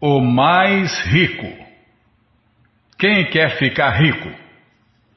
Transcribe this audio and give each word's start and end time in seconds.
o 0.00 0.20
mais 0.20 0.98
rico. 1.06 1.46
Quem 2.98 3.26
quer 3.26 3.58
ficar 3.58 3.90
rico? 3.90 4.30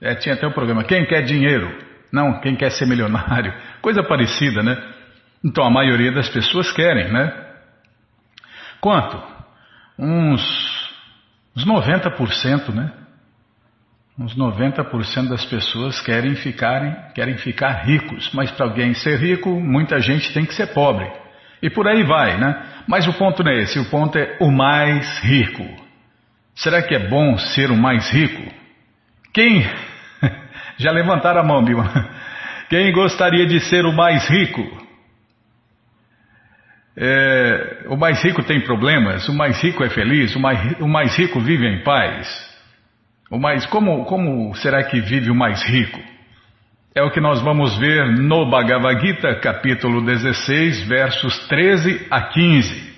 É, 0.02 0.16
tinha 0.16 0.36
até 0.36 0.48
um 0.48 0.52
programa. 0.52 0.83
Quem 0.83 1.05
quer 1.05 1.21
dinheiro? 1.24 1.78
Não, 2.12 2.40
quem 2.40 2.56
quer 2.56 2.72
ser 2.72 2.86
milionário? 2.86 3.54
Coisa 3.82 4.04
parecida, 4.04 4.64
né? 4.64 4.78
Então 5.44 5.64
a 5.64 5.70
maioria 5.70 6.12
das 6.12 6.30
pessoas 6.30 6.72
querem, 6.72 7.12
né? 7.12 7.32
Quanto? 8.82 9.21
Uns, 9.98 10.91
uns 11.55 11.66
90%, 11.66 12.73
né? 12.73 12.91
Uns 14.18 14.36
90% 14.36 15.30
das 15.30 15.46
pessoas 15.46 16.02
querem 16.02 16.36
ficarem, 16.36 16.93
querem 17.14 17.38
ficar 17.38 17.86
ricos, 17.86 18.30
mas 18.34 18.52
para 18.52 18.66
alguém 18.66 18.93
ser 18.93 19.18
rico, 19.18 19.50
muita 19.50 20.00
gente 20.02 20.34
tem 20.34 20.46
que 20.46 20.54
ser 20.54 20.68
pobre. 20.73 21.09
E 21.62 21.70
por 21.70 21.88
aí 21.88 22.04
vai, 22.04 22.38
né? 22.39 22.84
Mas 22.88 23.07
o 23.07 23.14
ponto 23.14 23.44
não 23.44 23.52
é 23.52 23.62
esse, 23.62 23.80
o 23.80 23.89
ponto 23.89 24.18
é 24.18 24.38
o 24.39 24.50
mais 24.50 25.20
rico. 25.20 25.66
Será 26.55 26.81
que 26.81 26.95
é 26.95 27.08
bom 27.08 27.38
ser 27.38 27.72
o 27.72 27.77
mais 27.77 28.09
rico? 28.09 28.52
Quem 29.34 29.62
já 30.77 30.91
levantaram 30.91 31.41
a 31.41 31.44
mão, 31.44 31.64
Bima? 31.64 32.09
Quem 32.70 32.91
gostaria 32.91 33.45
de 33.45 33.59
ser 33.62 33.86
o 33.86 33.94
mais 33.94 34.27
rico? 34.30 34.62
É, 36.95 37.86
o 37.88 37.95
mais 37.95 38.22
rico 38.22 38.44
tem 38.44 38.59
problemas, 38.62 39.28
o 39.30 39.34
mais 39.34 39.62
rico 39.62 39.84
é 39.84 39.89
feliz, 39.89 40.36
o 40.36 40.39
mais, 40.39 40.80
o 40.80 40.88
mais 40.88 41.16
rico 41.17 41.39
vive 41.39 41.66
em 41.66 41.81
paz. 41.84 42.28
O 43.31 43.38
mais, 43.39 43.66
como, 43.67 44.05
como 44.05 44.53
será 44.55 44.84
que 44.84 45.00
vive 45.00 45.31
o 45.31 45.36
mais 45.36 45.64
rico? 45.64 46.00
É 46.99 47.02
o 47.02 47.12
que 47.12 47.21
nós 47.21 47.41
vamos 47.41 47.77
ver 47.77 48.12
no 48.12 48.49
Bhagavad 48.49 48.99
Gita, 48.99 49.34
capítulo 49.35 50.02
16, 50.02 50.85
versos 50.85 51.48
13 51.48 52.08
a 52.12 52.23
15. 52.23 52.94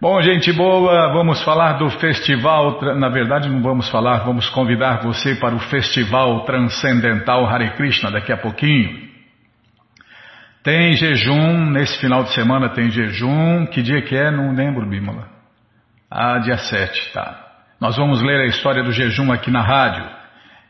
Bom, 0.00 0.22
gente 0.22 0.50
boa, 0.54 1.12
vamos 1.12 1.42
falar 1.44 1.74
do 1.74 1.90
festival. 1.90 2.80
Na 2.94 3.10
verdade, 3.10 3.50
não 3.50 3.60
vamos 3.60 3.90
falar, 3.90 4.24
vamos 4.24 4.48
convidar 4.48 5.02
você 5.02 5.34
para 5.34 5.54
o 5.54 5.58
festival 5.58 6.46
transcendental 6.46 7.44
Hare 7.44 7.72
Krishna 7.72 8.10
daqui 8.10 8.32
a 8.32 8.38
pouquinho. 8.38 9.06
Tem 10.62 10.94
jejum, 10.94 11.66
nesse 11.72 12.00
final 12.00 12.22
de 12.22 12.32
semana 12.32 12.70
tem 12.70 12.90
jejum. 12.90 13.66
Que 13.66 13.82
dia 13.82 14.00
que 14.00 14.16
é? 14.16 14.30
Não 14.30 14.54
lembro, 14.54 14.88
Bímola. 14.88 15.28
Ah, 16.10 16.38
dia 16.38 16.56
7, 16.56 17.12
tá. 17.12 17.38
Nós 17.78 17.98
vamos 17.98 18.22
ler 18.22 18.40
a 18.40 18.46
história 18.46 18.82
do 18.82 18.92
jejum 18.92 19.30
aqui 19.30 19.50
na 19.50 19.60
rádio 19.60 20.08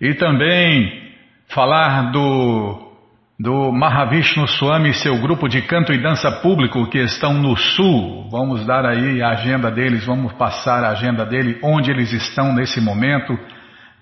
e 0.00 0.14
também 0.14 1.05
falar 1.48 2.10
do, 2.10 2.92
do 3.38 3.72
Mahavishnu 3.72 4.46
Swami 4.46 4.90
e 4.90 4.94
seu 4.94 5.18
grupo 5.20 5.48
de 5.48 5.62
canto 5.62 5.92
e 5.92 6.02
dança 6.02 6.30
público 6.40 6.88
que 6.88 6.98
estão 6.98 7.34
no 7.34 7.56
sul. 7.56 8.28
Vamos 8.30 8.66
dar 8.66 8.84
aí 8.84 9.22
a 9.22 9.30
agenda 9.30 9.70
deles, 9.70 10.04
vamos 10.04 10.32
passar 10.34 10.84
a 10.84 10.90
agenda 10.90 11.24
dele, 11.24 11.58
onde 11.62 11.90
eles 11.90 12.12
estão 12.12 12.54
nesse 12.54 12.80
momento, 12.80 13.38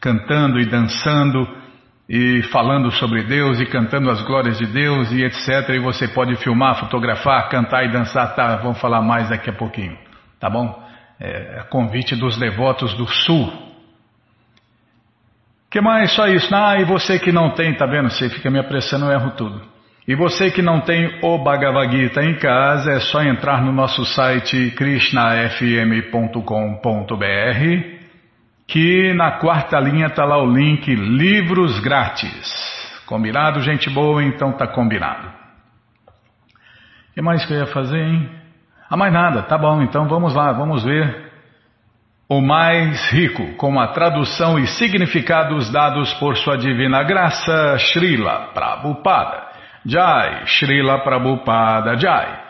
cantando 0.01 0.59
e 0.61 0.67
dançando 0.67 1.47
e 2.09 2.43
falando 2.53 2.91
sobre 2.93 3.23
Deus 3.23 3.61
e 3.61 3.67
cantando 3.67 4.11
as 4.11 4.21
glórias 4.23 4.59
de 4.59 4.67
Deus 4.67 5.11
e 5.11 5.25
etc. 5.25 5.71
E 5.71 5.79
você 5.79 6.07
pode 6.09 6.37
filmar, 6.37 6.79
fotografar, 6.79 7.49
cantar 7.49 7.85
e 7.85 7.93
dançar, 7.93 8.35
tá? 8.35 8.57
Vamos 8.57 8.81
falar 8.81 9.01
mais 9.01 9.31
daqui 9.31 9.49
a 9.49 9.55
pouquinho, 9.55 9.97
tá 10.39 10.51
bom? 10.51 10.85
é, 11.21 11.63
convite 11.71 12.17
dos 12.17 12.37
devotos 12.37 12.95
do 12.95 13.07
sul. 13.07 13.64
Que 15.75 15.81
mais? 15.81 16.13
Só 16.13 16.29
isso. 16.29 16.55
Ah, 16.55 16.79
e 16.79 16.85
você 16.85 17.19
que 17.19 17.33
não 17.33 17.51
tem, 17.51 17.75
tá 17.75 17.85
vendo? 17.85 18.09
Você 18.09 18.31
fica 18.31 18.49
me 18.49 18.61
apressando, 18.61 19.07
eu 19.07 19.11
erro 19.11 19.33
tudo. 19.33 19.61
E 20.07 20.15
você 20.15 20.49
que 20.49 20.63
não 20.63 20.81
tem 20.81 21.19
o 21.21 21.37
Bhagavad 21.43 21.91
Gita 21.91 22.23
em 22.23 22.37
casa, 22.37 22.93
é 22.93 23.01
só 23.01 23.21
entrar 23.25 23.61
no 23.61 23.73
nosso 23.73 24.05
site 24.05 24.71
krishnafm.com.br, 24.77 26.45
que 28.69 29.13
na 29.15 29.33
quarta 29.33 29.81
linha 29.81 30.07
está 30.07 30.25
lá 30.25 30.41
o 30.41 30.49
link 30.49 30.95
Livros 30.95 31.81
Grátis. 31.81 33.03
Combinado, 33.05 33.61
gente 33.61 33.91
boa? 33.91 34.23
Então 34.23 34.53
tá 34.53 34.69
combinado. 34.69 35.27
O 35.27 37.15
que 37.15 37.21
mais 37.21 37.45
que 37.45 37.53
eu 37.53 37.59
ia 37.59 37.67
fazer, 37.67 37.99
hein? 37.99 38.31
Ah, 38.89 38.97
mais 38.97 39.13
nada, 39.13 39.43
tá 39.43 39.59
bom, 39.59 39.83
então 39.83 40.07
vamos 40.07 40.37
lá, 40.37 40.53
vamos 40.53 40.85
ver. 40.85 41.24
O 42.29 42.41
mais 42.41 43.11
rico, 43.11 43.55
com 43.57 43.79
a 43.79 43.89
tradução 43.89 44.59
e 44.59 44.67
significados 44.67 45.71
dados 45.71 46.13
por 46.15 46.37
sua 46.37 46.57
divina 46.57 47.03
graça, 47.03 47.77
Srila 47.79 48.51
Prabhupada. 48.55 49.43
Jai, 49.85 50.47
Srila 50.47 51.01
Prabhupada 51.01 51.97
Jai. 51.99 52.45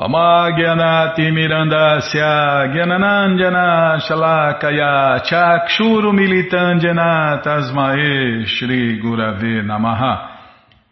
Amagyanati 0.00 1.30
Mirandasya 1.32 2.68
Gyananandjana 2.72 3.98
Shalakaya 4.00 5.20
Chakshuru 5.24 6.12
Militandjana 6.12 7.42
Tasmae 7.42 8.46
Shri 8.46 9.00
Gurave 9.02 9.60
Namaha 9.66 10.38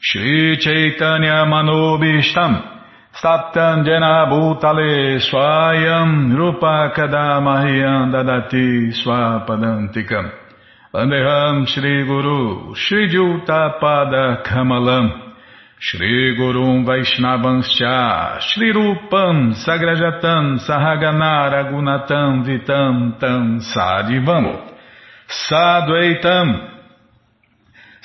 Shri 0.01 0.59
Chaitanya 0.59 1.47
Manobishtam 1.47 2.76
Saptanjana 3.23 4.27
Bhutale 4.29 5.19
Swayam 5.21 6.37
Rupa 6.37 6.93
Kadamahyam 6.95 8.13
Dadati 8.13 8.93
Swapadantikam. 8.93 10.31
Vandeham 10.93 11.67
Shri 11.67 12.05
Guru 12.05 12.75
Shri 12.75 13.09
Juta 13.09 13.77
Pada 13.81 14.43
Kamalam. 14.45 15.33
Shri 15.79 16.37
Gurum 16.39 16.85
Vaishnavanscha 16.85 18.41
Shri 18.41 18.73
Rupam 18.75 19.55
Sagrajatam 19.65 20.59
Sahagana 20.67 21.71
Gunatam 21.71 22.45
Vitam 22.45 23.19
Tam 23.19 23.61
Sadivam 23.61 24.73
Sadvaitam 25.29 26.76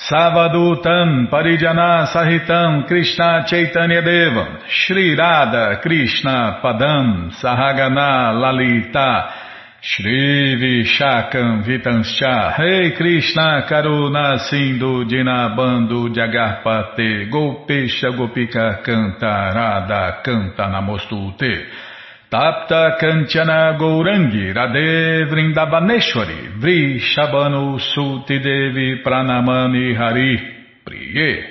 Savadutam 0.10 1.30
Parijana 1.30 2.08
Sahitam 2.08 2.88
Krishna 2.88 3.46
Chaitanya 3.48 4.02
Devam 4.02 4.68
Shri 4.68 5.16
Radha 5.16 5.80
Krishna 5.80 6.60
Padam 6.60 7.30
Sahagana 7.40 8.34
Lalita. 8.34 9.32
Shri 9.80 10.56
Vishakam 10.58 11.64
Vitanscha. 11.64 12.58
Rei 12.58 12.96
Krishna 12.98 13.68
Karuna 13.70 14.40
Sindhu 14.50 15.06
Dinabando 15.06 16.10
Jagarpate 16.10 17.30
Gopesha 17.30 18.10
Gopika 18.10 18.84
Canta 18.84 19.54
Radha 19.54 20.24
Canta 20.24 20.64
Namostute 20.64 21.91
Tapta 22.32 22.96
Kanchana 22.98 23.78
Gourangi 23.78 24.54
Radhe 24.54 25.26
Vrindavaneshwari 25.28 26.58
Vri 26.62 26.98
Shabanu 26.98 27.78
Suti 27.78 28.40
Devi 28.40 29.04
Pranamani 29.04 29.94
Hari 29.94 30.40
Priye. 30.86 31.44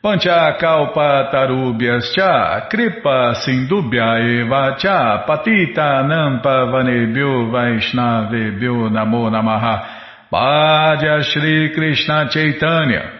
Pancha 0.00 0.56
Kalpa 0.60 1.28
Tarubhyas 1.32 2.14
Cha 2.14 2.68
Kripa 2.70 3.34
Sindubhya 3.44 4.20
Eva 4.20 4.76
Cha 4.78 5.24
Patita 5.26 6.06
Nampa 6.06 6.70
Vanebhyo 6.70 7.50
Vaishnavebhyo 7.50 8.90
Namo 8.92 9.28
Namaha. 9.28 10.28
Bhaja 10.30 11.20
Shri 11.24 11.74
Krishna 11.74 12.28
Chaitanya 12.30 13.19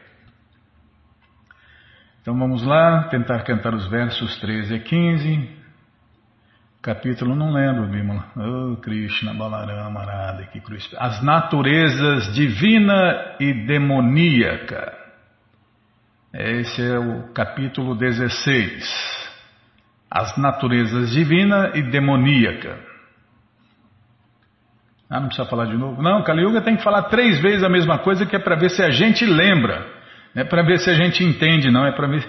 Então 2.21 2.37
vamos 2.37 2.61
lá, 2.63 3.05
tentar 3.09 3.41
cantar 3.43 3.73
os 3.73 3.87
versos 3.87 4.39
13 4.39 4.75
a 4.75 4.79
15. 4.79 5.49
Capítulo 6.79 7.35
não 7.35 7.51
lembro, 7.51 7.87
Bimala. 7.87 8.25
Oh, 8.35 8.77
Krishna, 8.77 9.33
Balarama, 9.33 10.01
Arada, 10.01 10.45
que 10.45 10.59
cruz. 10.61 10.87
As 10.99 11.23
naturezas 11.23 12.31
divina 12.31 13.35
e 13.39 13.65
demoníaca. 13.65 14.93
Esse 16.31 16.83
é 16.83 16.99
o 16.99 17.33
capítulo 17.33 17.95
16. 17.95 19.31
As 20.09 20.37
naturezas 20.37 21.09
divina 21.09 21.71
e 21.73 21.81
demoníaca. 21.81 22.77
Ah, 25.09 25.19
não 25.19 25.27
precisa 25.27 25.49
falar 25.49 25.65
de 25.65 25.75
novo? 25.75 26.03
Não, 26.03 26.23
Kali 26.23 26.43
Yuga 26.43 26.61
tem 26.61 26.77
que 26.77 26.83
falar 26.83 27.03
três 27.03 27.41
vezes 27.41 27.63
a 27.63 27.69
mesma 27.69 27.97
coisa 27.97 28.27
que 28.27 28.35
é 28.35 28.39
para 28.39 28.55
ver 28.55 28.69
se 28.69 28.83
a 28.83 28.91
gente 28.91 29.25
lembra. 29.25 30.00
É 30.35 30.43
para 30.43 30.63
ver 30.63 30.79
se 30.79 30.89
a 30.89 30.93
gente 30.93 31.23
entende, 31.23 31.69
não 31.69 31.85
é 31.85 31.91
para 31.91 32.07
ver. 32.07 32.27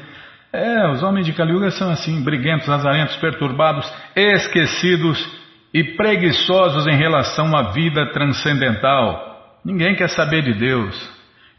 É, 0.52 0.88
os 0.88 1.02
homens 1.02 1.24
de 1.24 1.32
Kaliuga 1.32 1.70
são 1.70 1.90
assim, 1.90 2.22
briguentos, 2.22 2.66
lazarentos, 2.66 3.16
perturbados, 3.16 3.90
esquecidos 4.14 5.24
e 5.72 5.82
preguiçosos 5.96 6.86
em 6.86 6.96
relação 6.96 7.56
à 7.56 7.70
vida 7.72 8.10
transcendental. 8.12 9.60
Ninguém 9.64 9.94
quer 9.94 10.08
saber 10.08 10.42
de 10.42 10.52
Deus, 10.52 11.10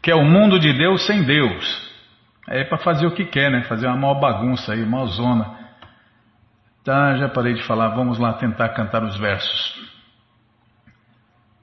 quer 0.02 0.14
o 0.14 0.24
mundo 0.24 0.58
de 0.58 0.72
Deus 0.72 1.04
sem 1.06 1.22
Deus. 1.24 1.92
É 2.48 2.62
para 2.62 2.78
fazer 2.78 3.06
o 3.06 3.12
que 3.12 3.24
quer, 3.24 3.50
né? 3.50 3.62
Fazer 3.62 3.86
uma 3.86 3.96
maior 3.96 4.20
bagunça 4.20 4.74
aí, 4.74 4.82
uma 4.82 5.06
zona. 5.06 5.64
Tá, 6.84 7.16
já 7.16 7.28
parei 7.30 7.54
de 7.54 7.62
falar, 7.62 7.88
vamos 7.88 8.18
lá 8.18 8.34
tentar 8.34 8.68
cantar 8.70 9.02
os 9.02 9.16
versos. 9.16 9.83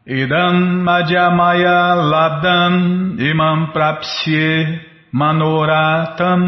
Idam 0.07 0.81
madhyamaya 0.81 1.93
labdam 1.93 3.21
imam 3.21 3.71
prapsye 3.71 4.81
manoratam. 5.13 6.41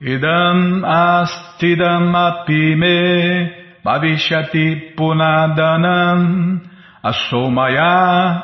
Idam 0.00 0.84
astidam 0.86 2.14
apime 2.14 3.50
bhavishyati 3.84 4.94
punadanam 4.94 6.60
asomaya 7.02 8.42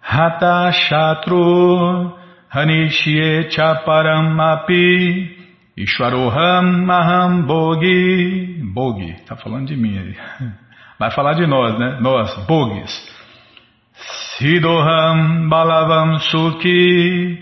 hata 0.00 0.72
shatru 0.72 2.16
hanishye 2.54 3.50
chaparam 3.52 4.40
api 4.40 5.28
ishwaroham 5.76 6.88
aham 6.88 7.46
bogi. 7.46 8.64
Bogi, 8.74 9.12
tá 9.26 9.36
falando 9.36 9.68
de 9.68 9.76
mim 9.76 9.98
aí 9.98 10.16
vai 10.98 11.10
falar 11.10 11.34
de 11.34 11.46
nós, 11.46 11.78
né? 11.78 11.98
Nós, 12.00 12.34
bogis 12.46 12.90
Sidoham 14.38 15.48
balavam 15.48 16.18
sukhi 16.18 17.38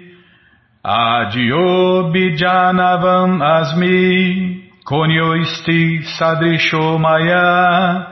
Adyo 0.84 2.10
bijanavam 2.12 3.42
asmi 3.42 4.62
Konyo 4.84 5.36
isti 5.36 6.02
sadrisho 6.18 6.98
maya 6.98 8.08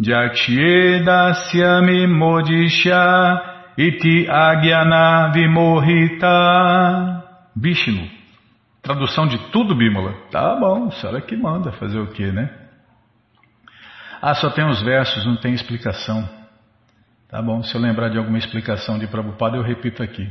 Jakshyedasyami 0.00 2.06
modisha 2.06 3.42
Iti 3.76 4.28
agyana 4.28 5.32
vimohita 5.32 7.24
Vishnu. 7.56 8.08
Tradução 8.82 9.26
de 9.26 9.38
tudo, 9.50 9.74
Bímola? 9.74 10.14
Tá 10.30 10.54
bom, 10.56 10.88
a 10.88 10.90
senhora 10.92 11.20
que 11.20 11.36
manda 11.36 11.70
fazer 11.72 11.98
o 11.98 12.06
quê, 12.06 12.32
né? 12.32 12.59
Ah, 14.22 14.34
só 14.34 14.50
tem 14.50 14.66
os 14.68 14.82
versos, 14.82 15.24
não 15.24 15.36
tem 15.36 15.54
explicação. 15.54 16.28
Tá 17.30 17.40
bom, 17.40 17.62
se 17.62 17.74
eu 17.74 17.80
lembrar 17.80 18.08
de 18.08 18.18
alguma 18.18 18.38
explicação 18.38 18.98
de 18.98 19.06
Prabhupada, 19.06 19.56
eu 19.56 19.62
repito 19.62 20.02
aqui. 20.02 20.28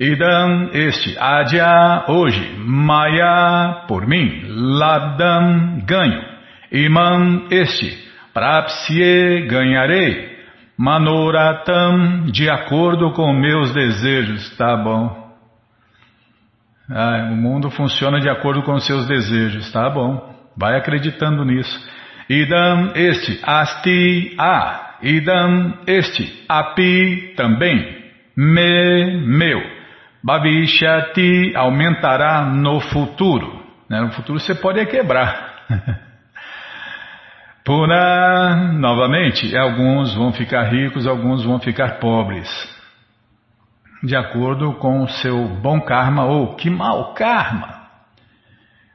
Idam, 0.00 0.70
este, 0.72 1.18
Adya, 1.18 2.04
hoje, 2.08 2.54
Maya, 2.58 3.84
por 3.88 4.06
mim, 4.06 4.44
Ladam, 4.46 5.80
ganho, 5.84 6.22
Imam, 6.70 7.48
este, 7.50 7.98
Prapsye, 8.32 9.48
ganharei, 9.48 10.38
Manoratam, 10.76 12.26
de 12.26 12.48
acordo 12.48 13.10
com 13.10 13.32
meus 13.32 13.74
desejos, 13.74 14.56
tá 14.56 14.76
bom. 14.76 15.34
Ah, 16.88 17.28
o 17.32 17.36
mundo 17.36 17.68
funciona 17.68 18.20
de 18.20 18.30
acordo 18.30 18.62
com 18.62 18.78
seus 18.78 19.06
desejos, 19.08 19.72
tá 19.72 19.90
bom. 19.90 20.32
Vai 20.56 20.76
acreditando 20.76 21.44
nisso. 21.44 21.78
Idam, 22.28 22.92
este, 22.94 23.40
Asti, 23.42 24.34
a, 24.38 24.98
Idam, 25.02 25.78
este, 25.86 26.44
Api, 26.48 27.34
também, 27.36 28.04
Me, 28.36 29.16
meu. 29.26 29.78
Bhavishyati 30.22 31.54
aumentará 31.56 32.42
no 32.42 32.80
futuro. 32.80 33.62
Né? 33.88 34.00
No 34.00 34.12
futuro 34.12 34.38
você 34.38 34.54
pode 34.54 34.84
quebrar. 34.86 35.64
Puna, 37.64 38.72
novamente, 38.74 39.56
alguns 39.56 40.14
vão 40.14 40.32
ficar 40.32 40.64
ricos, 40.64 41.06
alguns 41.06 41.44
vão 41.44 41.58
ficar 41.60 41.98
pobres. 41.98 42.48
De 44.02 44.16
acordo 44.16 44.74
com 44.74 45.02
o 45.02 45.08
seu 45.08 45.48
bom 45.60 45.80
karma 45.80 46.24
ou 46.24 46.54
que 46.56 46.70
mau 46.70 47.14
karma. 47.14 47.78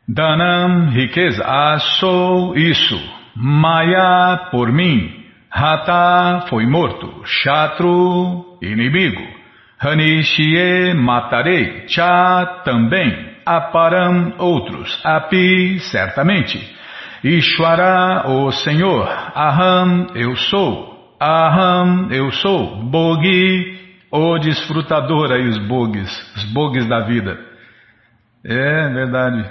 Danam, 0.07 0.89
riqueza, 0.89 1.43
ah, 1.45 1.79
sou 1.99 2.55
isso. 2.57 3.22
Maya, 3.35 4.49
por 4.51 4.71
mim. 4.71 5.23
Hata, 5.51 6.47
foi 6.49 6.65
morto. 6.65 7.21
Shatru, 7.25 8.57
inimigo. 8.61 9.43
Hanishie 9.83 10.93
matarei, 10.93 11.87
Cha 11.87 12.61
também, 12.63 13.33
Aparam 13.45 14.33
outros, 14.37 15.01
Api 15.03 15.77
certamente, 15.91 16.57
Ishwara 17.21 18.23
o 18.29 18.49
Senhor, 18.51 19.05
Aham 19.35 20.07
eu 20.15 20.37
sou, 20.37 21.15
Aham 21.21 22.07
eu 22.11 22.31
sou, 22.31 22.77
Bogi 22.85 23.77
o 24.09 24.37
desfrutador 24.39 25.31
aí 25.33 25.47
os 25.47 25.57
bogues, 25.67 26.09
os 26.37 26.45
bogues 26.53 26.87
da 26.87 27.01
vida. 27.01 27.37
É 28.45 28.89
verdade. 28.89 29.49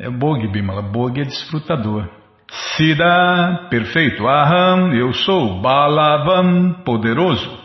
É 0.00 0.08
Bog, 0.08 0.46
Bimala, 0.48 0.82
Bog 0.82 1.20
é 1.20 1.24
desfrutador. 1.24 2.08
Sida, 2.50 3.66
perfeito, 3.68 4.26
Aham 4.26 4.94
eu 4.94 5.12
sou, 5.12 5.60
Balavam 5.60 6.72
poderoso. 6.84 7.58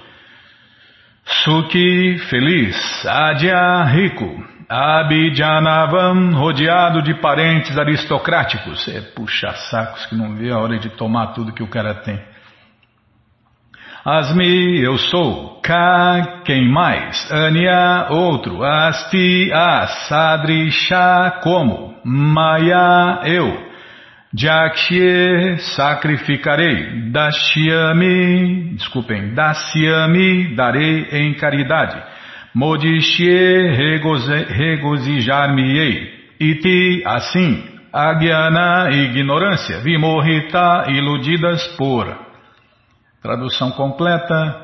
Suki, 1.25 2.17
feliz. 2.29 3.05
Adya, 3.05 3.83
rico. 3.83 4.43
Abhijanavam, 4.69 6.33
rodeado 6.33 7.01
de 7.01 7.13
parentes 7.15 7.77
aristocráticos. 7.77 8.87
É 8.89 9.01
puxa 9.01 9.53
sacos 9.53 10.05
que 10.07 10.15
não 10.15 10.35
vê 10.35 10.51
a 10.51 10.57
hora 10.57 10.77
de 10.77 10.89
tomar 10.89 11.27
tudo 11.27 11.53
que 11.53 11.63
o 11.63 11.69
cara 11.69 11.93
tem. 11.95 12.19
Asmi, 14.03 14.81
eu 14.83 14.97
sou. 14.97 15.61
Ka, 15.61 16.41
quem 16.43 16.67
mais? 16.69 17.31
Anya, 17.31 18.07
outro. 18.09 18.63
Asti, 18.63 19.49
a. 19.53 19.87
Sadrisha, 20.09 21.39
como? 21.41 21.95
Maya, 22.03 23.21
eu. 23.23 23.72
Jakshye 24.35 25.57
sacrificarei, 25.75 27.11
Dashyami, 27.11 28.73
desculpem, 28.75 29.35
Dashyami 29.35 30.55
darei 30.55 31.07
em 31.11 31.35
caridade, 31.35 32.01
Modishye 32.55 33.71
regozijar-me-ei, 34.49 36.13
Iti 36.39 37.03
assim, 37.05 37.63
Agyana 37.93 38.89
ignorância, 38.91 39.79
Vimohita 39.81 40.85
iludidas 40.89 41.67
por. 41.77 42.07
Tradução 43.21 43.69
completa. 43.71 44.61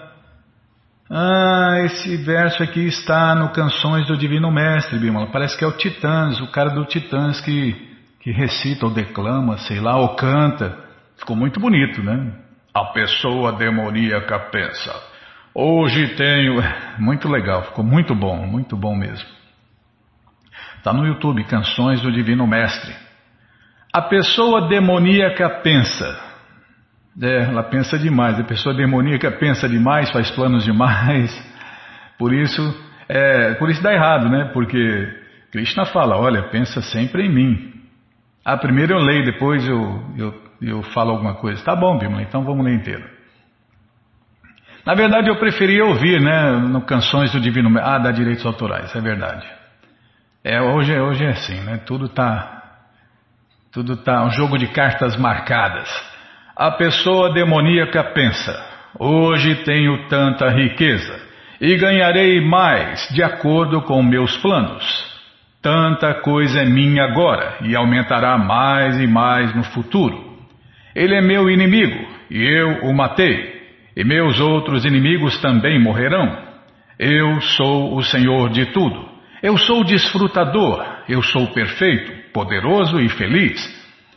Ah, 1.12 1.82
esse 1.86 2.18
verso 2.18 2.64
aqui 2.64 2.88
está 2.88 3.36
no 3.36 3.50
Canções 3.50 4.08
do 4.08 4.18
Divino 4.18 4.52
Mestre, 4.52 4.98
Bimala. 4.98 5.28
Parece 5.32 5.56
que 5.58 5.64
é 5.64 5.68
o 5.68 5.78
Titãs, 5.78 6.42
o 6.42 6.48
cara 6.48 6.72
do 6.72 6.86
Titãs 6.86 7.40
que 7.40 7.89
que 8.20 8.32
recita 8.32 8.86
ou 8.86 8.94
declama, 8.94 9.58
sei 9.60 9.80
lá, 9.80 9.98
ou 9.98 10.16
canta. 10.16 10.78
Ficou 11.18 11.36
muito 11.36 11.60
bonito, 11.60 12.04
né? 12.04 12.34
A 12.74 12.86
pessoa 12.86 13.54
demoníaca 13.54 14.40
pensa. 14.52 14.94
Hoje 15.54 16.16
tenho. 16.16 16.62
Muito 17.00 17.28
legal, 17.30 17.64
ficou 17.64 17.84
muito 17.84 18.14
bom, 18.14 18.46
muito 18.46 18.76
bom 18.76 18.94
mesmo. 18.94 19.28
Está 20.78 20.92
no 20.94 21.08
YouTube, 21.08 21.44
Canções 21.46 22.02
do 22.02 22.12
Divino 22.12 22.46
Mestre. 22.46 22.94
A 23.94 24.02
pessoa 24.02 24.68
demoníaca 24.68 25.50
pensa. 25.62 26.20
É, 27.22 27.44
ela 27.44 27.64
pensa 27.64 27.98
demais. 27.98 28.40
A 28.40 28.44
pessoa 28.44 28.76
demoníaca 28.76 29.32
pensa 29.32 29.68
demais, 29.68 30.12
faz 30.12 30.30
planos 30.32 30.66
demais. 30.66 31.32
Por 32.20 32.34
isso, 32.34 32.62
é, 33.08 33.54
por 33.56 33.70
isso 33.70 33.82
dá 33.82 33.94
errado, 33.94 34.30
né? 34.30 34.52
Porque 34.54 34.78
Krishna 35.52 35.86
fala: 35.86 36.18
olha, 36.18 36.44
pensa 36.50 36.82
sempre 36.82 37.26
em 37.26 37.34
mim. 37.34 37.79
Ah, 38.44 38.58
primeiro 38.58 38.94
eu 38.94 39.00
leio, 39.00 39.26
depois 39.26 39.68
eu, 39.68 40.04
eu, 40.18 40.42
eu 40.62 40.84
falo 40.84 41.12
alguma 41.12 41.36
coisa. 41.36 41.64
Tá 41.64 41.76
bom, 41.76 41.98
Bímola, 41.98 42.22
então 42.22 42.44
vamos 42.44 42.66
ler 42.66 42.76
inteiro. 42.76 43.04
Na 44.86 44.96
verdade, 44.96 45.30
eu 45.30 45.38
preferia 45.38 45.86
ouvir, 45.86 46.22
né, 46.22 46.52
no 46.52 46.82
Canções 46.82 47.32
do 47.32 47.40
Divino... 47.40 47.78
Ah, 47.80 48.00
dá 48.00 48.12
direitos 48.12 48.46
autorais, 48.46 48.96
é 48.96 49.02
verdade. 49.02 49.46
É, 50.44 50.62
hoje, 50.62 50.98
hoje 50.98 51.26
é 51.26 51.30
assim, 51.30 51.60
né, 51.62 51.78
tudo 51.86 52.10
tá... 52.10 52.56
Tudo 53.72 53.98
tá 53.98 54.26
um 54.26 54.32
jogo 54.32 54.58
de 54.58 54.68
cartas 54.68 55.16
marcadas. 55.16 55.88
A 56.56 56.72
pessoa 56.72 57.32
demoníaca 57.34 58.04
pensa, 58.04 58.52
hoje 58.98 59.64
tenho 59.64 60.08
tanta 60.08 60.50
riqueza 60.50 61.30
e 61.62 61.76
ganharei 61.78 62.42
mais 62.42 63.08
de 63.10 63.22
acordo 63.22 63.82
com 63.84 64.02
meus 64.02 64.36
planos. 64.38 65.09
Tanta 65.62 66.14
coisa 66.22 66.62
é 66.62 66.66
minha 66.66 67.04
agora 67.04 67.58
e 67.62 67.76
aumentará 67.76 68.38
mais 68.38 68.98
e 68.98 69.06
mais 69.06 69.54
no 69.54 69.64
futuro. 69.64 70.38
Ele 70.96 71.16
é 71.16 71.22
meu 71.22 71.50
inimigo 71.50 72.08
e 72.32 72.42
eu 72.42 72.86
o 72.90 72.94
matei, 72.96 73.60
e 73.96 74.04
meus 74.06 74.40
outros 74.40 74.86
inimigos 74.86 75.38
também 75.42 75.78
morrerão. 75.78 76.48
Eu 76.98 77.42
sou 77.42 77.96
o 77.96 78.02
Senhor 78.04 78.50
de 78.50 78.68
tudo. 78.68 79.10
Eu 79.44 79.58
sou 79.58 79.84
desfrutador, 79.84 80.86
eu 81.10 81.22
sou 81.22 81.48
perfeito, 81.48 82.32
poderoso 82.34 83.00
e 83.00 83.10
feliz. 83.10 83.60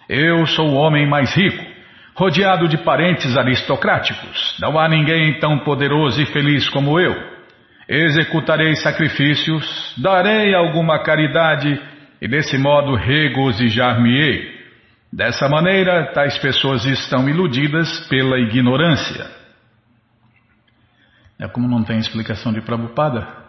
Eu 0.08 0.46
sou 0.46 0.68
o 0.70 0.74
homem 0.74 1.08
mais 1.08 1.34
rico. 1.34 1.72
rodeado 2.14 2.68
de 2.68 2.76
parentes 2.78 3.36
aristocráticos. 3.36 4.56
Não 4.60 4.78
há 4.78 4.88
ninguém 4.88 5.38
tão 5.40 5.58
poderoso 5.60 6.20
e 6.20 6.26
feliz 6.26 6.68
como 6.68 7.00
eu. 7.00 7.31
Executarei 7.88 8.74
sacrifícios, 8.76 9.94
darei 9.98 10.54
alguma 10.54 11.02
caridade 11.02 11.80
e 12.20 12.28
desse 12.28 12.56
modo 12.56 12.94
regozijar-me-ei. 12.94 14.52
Dessa 15.12 15.48
maneira, 15.48 16.12
tais 16.12 16.38
pessoas 16.38 16.84
estão 16.84 17.28
iludidas 17.28 18.06
pela 18.08 18.38
ignorância. 18.38 19.26
É 21.38 21.48
como 21.48 21.68
não 21.68 21.82
tem 21.82 21.98
explicação 21.98 22.52
de 22.52 22.60
Prabhupada, 22.60 23.42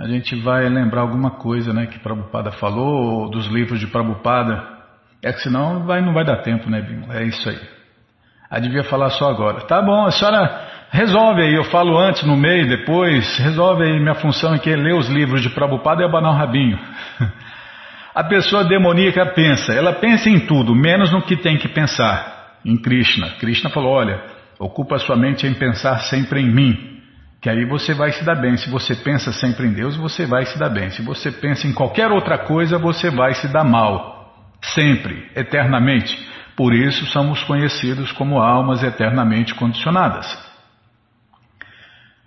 a 0.00 0.08
gente 0.08 0.34
vai 0.36 0.66
lembrar 0.66 1.02
alguma 1.02 1.32
coisa 1.32 1.74
né, 1.74 1.86
que 1.86 1.98
Prabhupada 1.98 2.50
falou, 2.52 3.20
ou 3.20 3.30
dos 3.30 3.46
livros 3.48 3.78
de 3.78 3.86
Prabhupada. 3.86 4.66
É 5.22 5.30
que 5.30 5.40
senão 5.40 5.84
vai, 5.84 6.00
não 6.00 6.14
vai 6.14 6.24
dar 6.24 6.38
tempo, 6.38 6.70
né, 6.70 6.80
Bimo? 6.80 7.12
É 7.12 7.22
isso 7.24 7.46
aí. 7.50 7.60
Ah, 8.48 8.58
devia 8.58 8.82
falar 8.82 9.10
só 9.10 9.28
agora. 9.28 9.60
Tá 9.66 9.82
bom, 9.82 10.06
a 10.06 10.10
senhora 10.10 10.69
resolve 10.90 11.42
aí, 11.42 11.54
eu 11.54 11.64
falo 11.64 11.98
antes, 11.98 12.22
no 12.24 12.36
meio, 12.36 12.68
depois, 12.68 13.38
resolve 13.38 13.84
aí, 13.84 13.98
minha 13.98 14.14
função 14.14 14.52
aqui 14.52 14.70
é 14.70 14.76
ler 14.76 14.94
os 14.94 15.08
livros 15.08 15.40
de 15.42 15.50
Prabhupada 15.50 16.02
e 16.02 16.04
abanar 16.04 16.32
o 16.32 16.36
rabinho. 16.36 16.78
A 18.14 18.24
pessoa 18.24 18.64
demoníaca 18.64 19.24
pensa, 19.26 19.72
ela 19.72 19.92
pensa 19.92 20.28
em 20.28 20.40
tudo, 20.40 20.74
menos 20.74 21.12
no 21.12 21.22
que 21.22 21.36
tem 21.36 21.56
que 21.56 21.68
pensar, 21.68 22.58
em 22.64 22.76
Krishna. 22.76 23.30
Krishna 23.38 23.70
falou, 23.70 23.92
olha, 23.92 24.20
ocupa 24.58 24.98
sua 24.98 25.16
mente 25.16 25.46
em 25.46 25.54
pensar 25.54 26.00
sempre 26.00 26.40
em 26.40 26.52
mim, 26.52 27.00
que 27.40 27.48
aí 27.48 27.64
você 27.64 27.94
vai 27.94 28.10
se 28.12 28.24
dar 28.24 28.34
bem. 28.34 28.56
Se 28.56 28.68
você 28.68 28.94
pensa 28.94 29.32
sempre 29.32 29.66
em 29.66 29.72
Deus, 29.72 29.96
você 29.96 30.26
vai 30.26 30.44
se 30.44 30.58
dar 30.58 30.68
bem. 30.68 30.90
Se 30.90 31.02
você 31.02 31.30
pensa 31.30 31.66
em 31.66 31.72
qualquer 31.72 32.10
outra 32.10 32.36
coisa, 32.36 32.78
você 32.78 33.10
vai 33.10 33.32
se 33.34 33.48
dar 33.48 33.64
mal. 33.64 34.34
Sempre, 34.60 35.30
eternamente. 35.34 36.18
Por 36.54 36.74
isso 36.74 37.06
somos 37.06 37.42
conhecidos 37.44 38.12
como 38.12 38.38
almas 38.38 38.82
eternamente 38.82 39.54
condicionadas. 39.54 40.49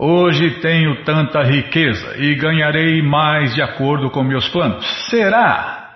Hoje 0.05 0.59
tenho 0.59 1.01
tanta 1.05 1.41
riqueza 1.43 2.17
e 2.17 2.35
ganharei 2.35 3.01
mais 3.01 3.55
de 3.55 3.61
acordo 3.61 4.09
com 4.09 4.21
meus 4.21 4.49
planos. 4.49 4.85
Será? 5.09 5.91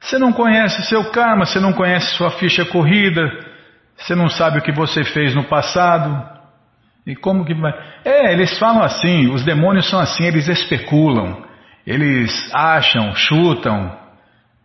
Você 0.00 0.18
não 0.18 0.32
conhece 0.32 0.82
seu 0.88 1.08
karma, 1.12 1.44
você 1.46 1.60
não 1.60 1.72
conhece 1.72 2.16
sua 2.16 2.32
ficha 2.32 2.64
corrida, 2.64 3.22
você 3.96 4.16
não 4.16 4.28
sabe 4.28 4.58
o 4.58 4.60
que 4.60 4.72
você 4.72 5.04
fez 5.04 5.36
no 5.36 5.44
passado. 5.44 6.20
E 7.06 7.14
como 7.14 7.44
que 7.44 7.54
vai? 7.54 7.72
É, 8.04 8.32
eles 8.32 8.58
falam 8.58 8.82
assim, 8.82 9.32
os 9.32 9.44
demônios 9.44 9.88
são 9.88 10.00
assim, 10.00 10.24
eles 10.24 10.48
especulam, 10.48 11.44
eles 11.86 12.50
acham, 12.52 13.14
chutam, 13.14 13.96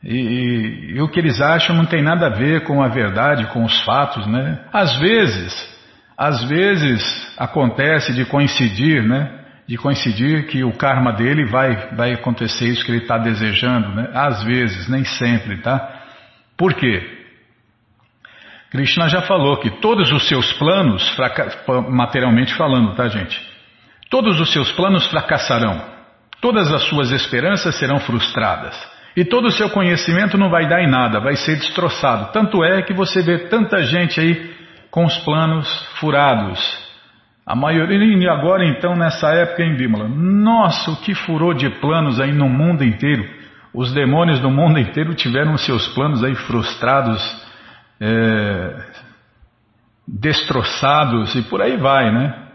e, 0.04 0.16
e, 0.16 0.96
e, 0.96 1.02
o 1.04 1.08
que 1.10 1.20
eles 1.20 1.40
acham 1.40 1.76
não 1.76 1.86
tem 1.86 2.02
nada 2.02 2.26
a 2.26 2.32
ver 2.32 2.64
com 2.64 2.82
a 2.82 2.88
verdade, 2.88 3.46
com 3.54 3.64
os 3.64 3.82
fatos, 3.82 4.26
né? 4.26 4.66
Às 4.74 4.98
vezes, 4.98 5.79
às 6.20 6.44
vezes 6.44 7.34
acontece 7.38 8.12
de 8.14 8.26
coincidir, 8.26 9.02
né? 9.08 9.40
De 9.66 9.78
coincidir 9.78 10.48
que 10.48 10.66
o 10.66 10.74
karma 10.74 11.14
dele 11.14 11.46
vai, 11.46 11.96
vai 11.96 12.12
acontecer 12.12 12.68
isso 12.68 12.84
que 12.84 12.92
ele 12.92 13.04
está 13.04 13.18
desejando, 13.18 13.96
né? 13.96 14.10
Às 14.14 14.44
vezes, 14.44 14.90
nem 14.90 15.06
sempre, 15.06 15.62
tá? 15.62 16.02
Por 16.58 16.74
quê? 16.74 17.20
Krishna 18.70 19.08
já 19.08 19.22
falou 19.22 19.62
que 19.62 19.70
todos 19.80 20.12
os 20.12 20.28
seus 20.28 20.52
planos, 20.54 21.18
materialmente 21.90 22.54
falando, 22.56 22.96
tá 22.96 23.08
gente? 23.08 23.40
Todos 24.10 24.42
os 24.42 24.52
seus 24.52 24.74
planos 24.74 25.08
fracassarão. 25.08 25.82
Todas 26.42 26.70
as 26.74 26.84
suas 26.90 27.12
esperanças 27.12 27.76
serão 27.76 27.98
frustradas. 27.98 28.76
E 29.16 29.24
todo 29.24 29.46
o 29.46 29.52
seu 29.52 29.70
conhecimento 29.70 30.38
não 30.38 30.50
vai 30.50 30.68
dar 30.68 30.82
em 30.82 30.90
nada, 30.90 31.22
vai 31.22 31.38
ser 31.38 31.56
destroçado. 31.56 32.34
Tanto 32.34 32.62
é 32.62 32.82
que 32.82 32.94
você 32.94 33.22
vê 33.22 33.48
tanta 33.48 33.82
gente 33.84 34.20
aí 34.20 34.59
com 34.92 35.06
os 35.06 35.18
planos 35.20 35.68
furados. 36.00 36.90
A 37.46 37.56
maioria, 37.56 38.32
agora 38.32 38.64
então, 38.66 38.96
nessa 38.96 39.30
época 39.30 39.64
em 39.64 39.76
Bímola, 39.76 40.08
nossa, 40.08 40.92
o 40.92 40.98
que 40.98 41.16
furou 41.16 41.54
de 41.54 41.70
planos 41.82 42.20
aí 42.20 42.32
no 42.32 42.48
mundo 42.48 42.84
inteiro. 42.84 43.28
Os 43.74 43.92
demônios 43.92 44.40
do 44.40 44.50
mundo 44.50 44.80
inteiro 44.80 45.16
tiveram 45.16 45.58
seus 45.58 45.88
planos 45.90 46.24
aí 46.24 46.36
frustrados, 46.36 47.22
é, 48.00 48.76
destroçados 50.08 51.36
e 51.36 51.42
por 51.44 51.62
aí 51.62 51.78
vai, 51.78 52.12
né? 52.12 52.50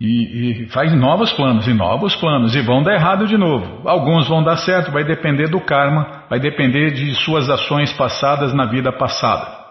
E, 0.00 0.64
e, 0.64 0.68
faz 0.70 0.92
novos 0.94 1.32
planos 1.32 1.68
e 1.68 1.72
novos 1.72 2.16
planos 2.16 2.56
e 2.56 2.60
vão 2.60 2.82
dar 2.82 2.94
errado 2.94 3.26
de 3.26 3.36
novo. 3.36 3.86
Alguns 3.88 4.26
vão 4.28 4.42
dar 4.42 4.56
certo, 4.56 4.90
vai 4.90 5.04
depender 5.04 5.48
do 5.48 5.60
karma, 5.60 6.24
vai 6.28 6.40
depender 6.40 6.90
de 6.90 7.14
suas 7.16 7.48
ações 7.48 7.92
passadas 7.92 8.52
na 8.52 8.66
vida 8.66 8.90
passada. 8.90 9.61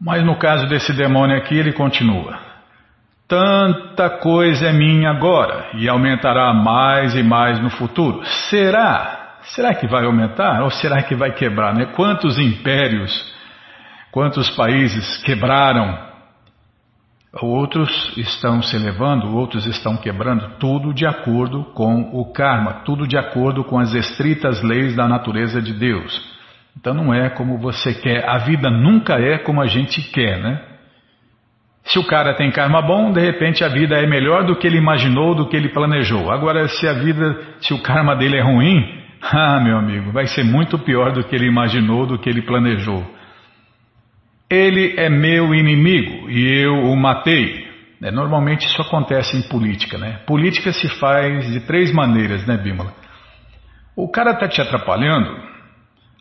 Mas 0.00 0.24
no 0.24 0.36
caso 0.36 0.66
desse 0.66 0.92
demônio 0.92 1.36
aqui, 1.36 1.56
ele 1.56 1.72
continua. 1.72 2.38
Tanta 3.26 4.08
coisa 4.08 4.68
é 4.68 4.72
minha 4.72 5.10
agora 5.10 5.70
e 5.74 5.88
aumentará 5.88 6.52
mais 6.54 7.14
e 7.14 7.22
mais 7.22 7.60
no 7.60 7.68
futuro. 7.68 8.24
Será? 8.48 9.38
Será 9.42 9.74
que 9.74 9.86
vai 9.86 10.04
aumentar 10.04 10.62
ou 10.62 10.70
será 10.70 11.02
que 11.02 11.14
vai 11.14 11.32
quebrar? 11.32 11.74
Né? 11.74 11.86
Quantos 11.94 12.38
impérios, 12.38 13.12
quantos 14.10 14.48
países 14.50 15.18
quebraram 15.22 16.08
Outros 17.32 18.16
estão 18.16 18.62
se 18.62 18.74
elevando, 18.74 19.36
outros 19.36 19.66
estão 19.66 19.96
quebrando, 19.98 20.56
tudo 20.58 20.94
de 20.94 21.06
acordo 21.06 21.62
com 21.74 22.10
o 22.12 22.32
karma, 22.32 22.82
tudo 22.84 23.06
de 23.06 23.18
acordo 23.18 23.62
com 23.64 23.78
as 23.78 23.92
estritas 23.92 24.62
leis 24.62 24.96
da 24.96 25.06
natureza 25.06 25.60
de 25.60 25.74
Deus. 25.74 26.37
Então 26.78 26.94
não 26.94 27.12
é 27.12 27.28
como 27.30 27.58
você 27.58 27.92
quer, 27.92 28.24
a 28.28 28.38
vida 28.38 28.70
nunca 28.70 29.14
é 29.14 29.38
como 29.38 29.60
a 29.60 29.66
gente 29.66 30.00
quer, 30.12 30.38
né? 30.40 30.62
Se 31.84 31.98
o 31.98 32.06
cara 32.06 32.34
tem 32.34 32.50
karma 32.52 32.82
bom, 32.82 33.10
de 33.12 33.20
repente 33.20 33.64
a 33.64 33.68
vida 33.68 33.96
é 33.96 34.06
melhor 34.06 34.44
do 34.44 34.54
que 34.56 34.66
ele 34.66 34.76
imaginou, 34.76 35.34
do 35.34 35.48
que 35.48 35.56
ele 35.56 35.70
planejou. 35.70 36.30
Agora, 36.30 36.68
se 36.68 36.86
a 36.86 36.92
vida, 36.92 37.36
se 37.60 37.72
o 37.72 37.82
karma 37.82 38.14
dele 38.14 38.36
é 38.36 38.42
ruim, 38.42 38.84
ah, 39.22 39.58
meu 39.58 39.76
amigo, 39.76 40.12
vai 40.12 40.26
ser 40.26 40.44
muito 40.44 40.78
pior 40.78 41.12
do 41.12 41.24
que 41.24 41.34
ele 41.34 41.46
imaginou, 41.46 42.06
do 42.06 42.18
que 42.18 42.28
ele 42.28 42.42
planejou. 42.42 43.04
Ele 44.50 44.94
é 44.96 45.08
meu 45.08 45.54
inimigo 45.54 46.30
e 46.30 46.62
eu 46.62 46.74
o 46.74 46.96
matei. 46.96 47.66
É, 48.00 48.10
normalmente 48.12 48.66
isso 48.66 48.80
acontece 48.80 49.36
em 49.36 49.48
política, 49.48 49.98
né? 49.98 50.20
Política 50.26 50.72
se 50.72 50.88
faz 51.00 51.50
de 51.50 51.60
três 51.60 51.92
maneiras, 51.92 52.46
né, 52.46 52.56
Bímola? 52.56 52.92
O 53.96 54.08
cara 54.08 54.32
está 54.32 54.46
te 54.46 54.60
atrapalhando. 54.60 55.57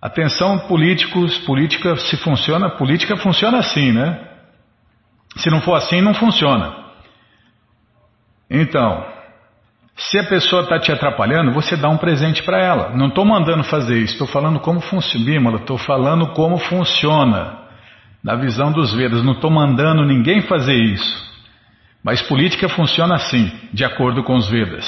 Atenção, 0.02 0.60
políticos, 0.68 1.40
política 1.40 1.96
se 1.98 2.18
funciona, 2.18 2.70
política 2.70 3.18
funciona 3.18 3.60
assim, 3.60 3.92
né? 3.92 4.28
Se 5.38 5.50
não 5.50 5.62
for 5.62 5.76
assim, 5.76 6.02
não 6.02 6.14
funciona. 6.14 6.86
Então, 8.50 9.06
se 9.96 10.20
a 10.20 10.24
pessoa 10.24 10.62
está 10.62 10.80
te 10.80 10.92
atrapalhando, 10.92 11.52
você 11.52 11.76
dá 11.76 11.90
um 11.90 11.98
presente 11.98 12.44
para 12.44 12.64
ela. 12.64 12.96
Não 12.96 13.08
estou 13.08 13.26
mandando 13.26 13.64
fazer 13.64 13.98
isso, 13.98 14.14
estou 14.14 14.28
falando 14.28 14.60
como 14.60 14.80
funciona, 14.80 15.56
estou 15.56 15.78
falando 15.78 16.28
como 16.34 16.60
funciona 16.60 17.58
na 18.24 18.36
visão 18.36 18.72
dos 18.72 18.94
Vedas. 18.94 19.24
Não 19.24 19.34
estou 19.34 19.50
mandando 19.50 20.06
ninguém 20.06 20.42
fazer 20.42 20.76
isso. 20.76 21.26
Mas 22.04 22.22
política 22.22 22.70
funciona 22.70 23.16
assim, 23.16 23.52
de 23.74 23.84
acordo 23.84 24.24
com 24.24 24.36
os 24.36 24.48
Vedas. 24.48 24.86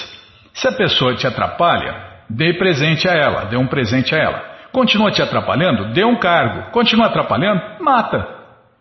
Se 0.53 0.67
a 0.67 0.71
pessoa 0.71 1.15
te 1.15 1.25
atrapalha, 1.25 2.21
dê 2.29 2.53
presente 2.53 3.09
a 3.09 3.13
ela, 3.13 3.45
dê 3.45 3.57
um 3.57 3.67
presente 3.67 4.13
a 4.13 4.17
ela. 4.17 4.58
Continua 4.71 5.11
te 5.11 5.21
atrapalhando, 5.21 5.93
dê 5.93 6.05
um 6.05 6.17
cargo. 6.17 6.71
Continua 6.71 7.07
atrapalhando, 7.07 7.61
mata. 7.81 8.27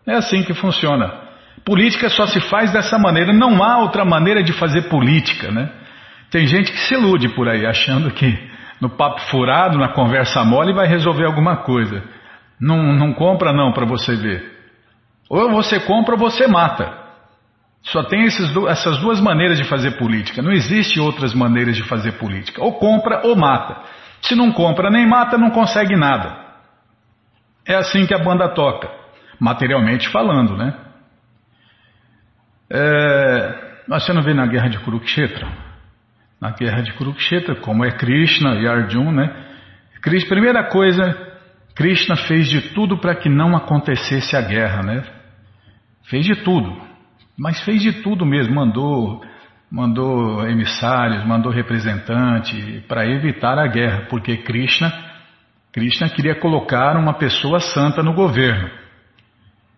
É 0.05 0.13
assim 0.13 0.43
que 0.43 0.53
funciona. 0.53 1.11
Política 1.65 2.09
só 2.09 2.25
se 2.25 2.39
faz 2.41 2.71
dessa 2.71 2.97
maneira, 2.97 3.33
não 3.33 3.63
há 3.63 3.79
outra 3.79 4.05
maneira 4.05 4.41
de 4.41 4.53
fazer 4.53 4.83
política, 4.83 5.51
né? 5.51 5.69
Tem 6.31 6.45
gente 6.47 6.71
que 6.71 6.79
se 6.79 6.93
ilude 6.93 7.29
por 7.29 7.49
aí, 7.49 7.65
achando 7.65 8.11
que 8.11 8.49
no 8.79 8.89
papo 8.89 9.19
furado, 9.29 9.77
na 9.77 9.89
conversa 9.89 10.43
mole, 10.43 10.73
vai 10.73 10.87
resolver 10.87 11.25
alguma 11.25 11.57
coisa. 11.57 12.03
Não, 12.59 12.93
não 12.93 13.13
compra 13.13 13.51
não 13.51 13.73
para 13.73 13.85
você 13.85 14.15
ver. 14.15 14.57
Ou 15.29 15.51
você 15.51 15.79
compra 15.79 16.15
ou 16.15 16.19
você 16.19 16.47
mata. 16.47 16.97
Só 17.81 18.03
tem 18.03 18.25
essas 18.25 18.97
duas 18.99 19.21
maneiras 19.21 19.57
de 19.57 19.63
fazer 19.63 19.91
política. 19.91 20.41
Não 20.41 20.51
existe 20.51 20.99
outras 20.99 21.33
maneiras 21.33 21.75
de 21.75 21.83
fazer 21.83 22.13
política. 22.13 22.63
Ou 22.63 22.73
compra 22.73 23.21
ou 23.23 23.35
mata. 23.35 23.77
Se 24.21 24.35
não 24.35 24.51
compra 24.51 24.89
nem 24.89 25.07
mata, 25.07 25.37
não 25.37 25.51
consegue 25.51 25.95
nada. 25.95 26.35
É 27.65 27.75
assim 27.75 28.05
que 28.05 28.13
a 28.13 28.23
banda 28.23 28.49
toca, 28.49 28.89
materialmente 29.39 30.09
falando, 30.09 30.57
né? 30.57 30.73
É, 32.71 33.83
você 33.87 34.13
não 34.13 34.21
vê 34.21 34.33
na 34.33 34.45
guerra 34.45 34.69
de 34.69 34.79
Kurukshetra? 34.79 35.47
Na 36.39 36.51
guerra 36.51 36.81
de 36.81 36.93
Kurukshetra, 36.93 37.55
como 37.55 37.83
é 37.83 37.91
Krishna 37.91 38.55
e 38.55 38.67
Arjuna, 38.67 39.11
né? 39.11 39.45
Primeira 40.27 40.63
coisa 40.69 41.29
Krishna 41.79 42.15
fez 42.15 42.49
de 42.49 42.73
tudo 42.73 42.97
para 42.97 43.15
que 43.15 43.29
não 43.29 43.55
acontecesse 43.55 44.35
a 44.35 44.41
guerra, 44.41 44.83
né? 44.83 45.01
Fez 46.09 46.25
de 46.25 46.35
tudo, 46.43 46.75
mas 47.37 47.63
fez 47.63 47.81
de 47.81 48.01
tudo 48.03 48.25
mesmo, 48.25 48.53
mandou, 48.53 49.23
mandou 49.71 50.47
emissários, 50.47 51.25
mandou 51.25 51.51
representante 51.51 52.83
para 52.87 53.05
evitar 53.05 53.59
a 53.59 53.67
guerra, 53.67 54.07
porque 54.09 54.37
Krishna, 54.37 54.91
Krishna 55.71 56.09
queria 56.09 56.35
colocar 56.35 56.97
uma 56.97 57.13
pessoa 57.13 57.59
santa 57.59 58.01
no 58.01 58.13
governo. 58.13 58.69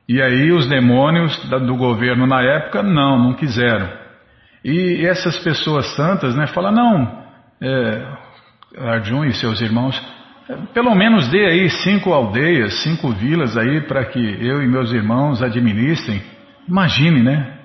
E 0.08 0.22
aí 0.22 0.52
os 0.52 0.68
demônios 0.68 1.38
do 1.50 1.76
governo 1.76 2.26
na 2.26 2.42
época 2.42 2.82
não, 2.82 3.18
não 3.18 3.34
quiseram. 3.34 3.90
E 4.64 5.06
essas 5.06 5.38
pessoas 5.40 5.96
santas, 5.96 6.36
né, 6.36 6.48
falam, 6.48 6.72
não, 6.72 7.24
é, 7.62 8.08
Arjun 8.78 9.26
e 9.26 9.34
seus 9.34 9.60
irmãos, 9.62 10.02
é, 10.50 10.56
pelo 10.74 10.94
menos 10.96 11.28
dê 11.30 11.46
aí 11.46 11.70
cinco 11.70 12.14
aldeias, 12.14 12.82
cinco 12.84 13.10
vilas 13.10 13.58
aí 13.58 13.82
para 13.82 14.06
que 14.06 14.20
eu 14.20 14.62
e 14.62 14.68
meus 14.68 14.92
irmãos 14.92 15.42
administrem. 15.42 16.22
Imagine, 16.68 17.24
né? 17.24 17.61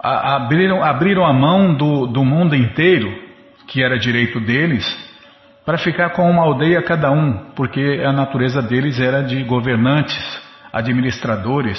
A, 0.00 0.36
abriram, 0.36 0.82
abriram 0.82 1.24
a 1.24 1.32
mão 1.32 1.74
do, 1.74 2.06
do 2.06 2.24
mundo 2.24 2.54
inteiro, 2.54 3.12
que 3.66 3.82
era 3.82 3.98
direito 3.98 4.40
deles, 4.40 4.86
para 5.64 5.76
ficar 5.76 6.10
com 6.10 6.30
uma 6.30 6.42
aldeia 6.42 6.82
cada 6.82 7.10
um, 7.10 7.50
porque 7.54 8.02
a 8.04 8.12
natureza 8.12 8.62
deles 8.62 8.98
era 9.00 9.22
de 9.22 9.42
governantes, 9.44 10.16
administradores. 10.72 11.78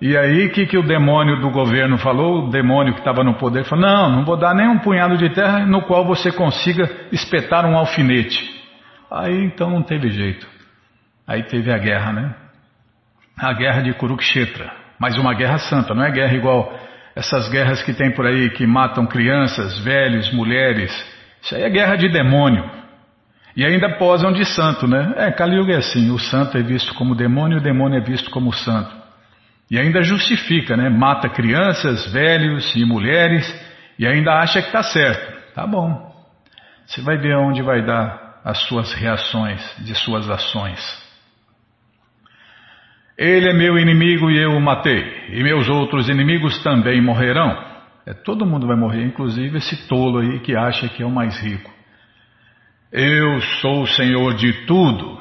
E 0.00 0.16
aí, 0.16 0.46
o 0.46 0.50
que, 0.50 0.66
que 0.66 0.76
o 0.76 0.82
demônio 0.82 1.40
do 1.40 1.48
governo 1.50 1.96
falou? 1.96 2.44
O 2.44 2.50
demônio 2.50 2.92
que 2.92 2.98
estava 2.98 3.22
no 3.22 3.34
poder 3.34 3.64
falou: 3.64 3.86
Não, 3.86 4.10
não 4.10 4.24
vou 4.24 4.36
dar 4.36 4.52
nem 4.52 4.68
um 4.68 4.78
punhado 4.78 5.16
de 5.16 5.30
terra 5.30 5.60
no 5.60 5.82
qual 5.82 6.04
você 6.04 6.32
consiga 6.32 6.90
espetar 7.12 7.64
um 7.64 7.76
alfinete. 7.76 8.38
Aí 9.10 9.44
então 9.44 9.70
não 9.70 9.82
teve 9.82 10.10
jeito. 10.10 10.46
Aí 11.26 11.44
teve 11.44 11.72
a 11.72 11.78
guerra, 11.78 12.12
né? 12.12 12.34
A 13.38 13.52
guerra 13.52 13.80
de 13.80 13.94
Kurukshetra. 13.94 14.72
Mas 14.98 15.16
uma 15.16 15.34
guerra 15.34 15.58
santa, 15.58 15.94
não 15.94 16.04
é 16.04 16.10
guerra 16.10 16.34
igual 16.34 16.72
essas 17.14 17.48
guerras 17.48 17.82
que 17.82 17.92
tem 17.92 18.10
por 18.12 18.26
aí 18.26 18.50
que 18.50 18.66
matam 18.66 19.06
crianças, 19.06 19.78
velhos, 19.80 20.32
mulheres. 20.32 20.90
Isso 21.42 21.54
aí 21.54 21.62
é 21.62 21.70
guerra 21.70 21.96
de 21.96 22.08
demônio. 22.08 22.64
E 23.54 23.64
ainda 23.64 23.96
posam 23.98 24.32
de 24.32 24.44
santo, 24.46 24.86
né? 24.86 25.12
É, 25.16 25.30
Kali 25.30 25.56
Yuga 25.56 25.74
é 25.74 25.76
assim, 25.76 26.10
o 26.10 26.18
santo 26.18 26.56
é 26.56 26.62
visto 26.62 26.94
como 26.94 27.14
demônio 27.14 27.58
e 27.58 27.60
o 27.60 27.62
demônio 27.62 27.98
é 27.98 28.00
visto 28.00 28.30
como 28.30 28.52
santo. 28.52 28.90
E 29.70 29.78
ainda 29.78 30.02
justifica, 30.02 30.76
né? 30.76 30.88
Mata 30.88 31.28
crianças, 31.28 32.10
velhos 32.12 32.74
e 32.74 32.84
mulheres 32.84 33.46
e 33.98 34.06
ainda 34.06 34.32
acha 34.34 34.60
que 34.60 34.68
está 34.68 34.82
certo. 34.82 35.54
Tá 35.54 35.66
bom. 35.66 36.10
Você 36.86 37.02
vai 37.02 37.18
ver 37.18 37.36
onde 37.36 37.62
vai 37.62 37.84
dar 37.84 38.40
as 38.44 38.58
suas 38.62 38.92
reações 38.92 39.62
de 39.78 39.94
suas 39.94 40.28
ações. 40.28 40.80
Ele 43.16 43.48
é 43.48 43.52
meu 43.52 43.78
inimigo 43.78 44.30
e 44.30 44.38
eu 44.38 44.52
o 44.52 44.60
matei, 44.60 45.04
e 45.30 45.42
meus 45.42 45.68
outros 45.68 46.08
inimigos 46.08 46.62
também 46.62 47.00
morrerão. 47.02 47.72
É, 48.06 48.12
todo 48.12 48.46
mundo 48.46 48.66
vai 48.66 48.76
morrer, 48.76 49.04
inclusive 49.04 49.58
esse 49.58 49.86
tolo 49.86 50.18
aí 50.18 50.40
que 50.40 50.56
acha 50.56 50.88
que 50.88 51.02
é 51.02 51.06
o 51.06 51.10
mais 51.10 51.40
rico. 51.40 51.70
Eu 52.92 53.40
sou 53.60 53.82
o 53.82 53.86
Senhor 53.86 54.34
de 54.34 54.52
tudo. 54.66 55.18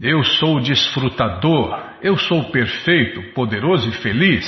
Eu 0.00 0.24
sou 0.24 0.56
o 0.56 0.60
desfrutador. 0.60 1.78
Eu 2.02 2.16
sou 2.16 2.50
perfeito, 2.50 3.32
poderoso 3.34 3.88
e 3.88 3.92
feliz. 3.92 4.44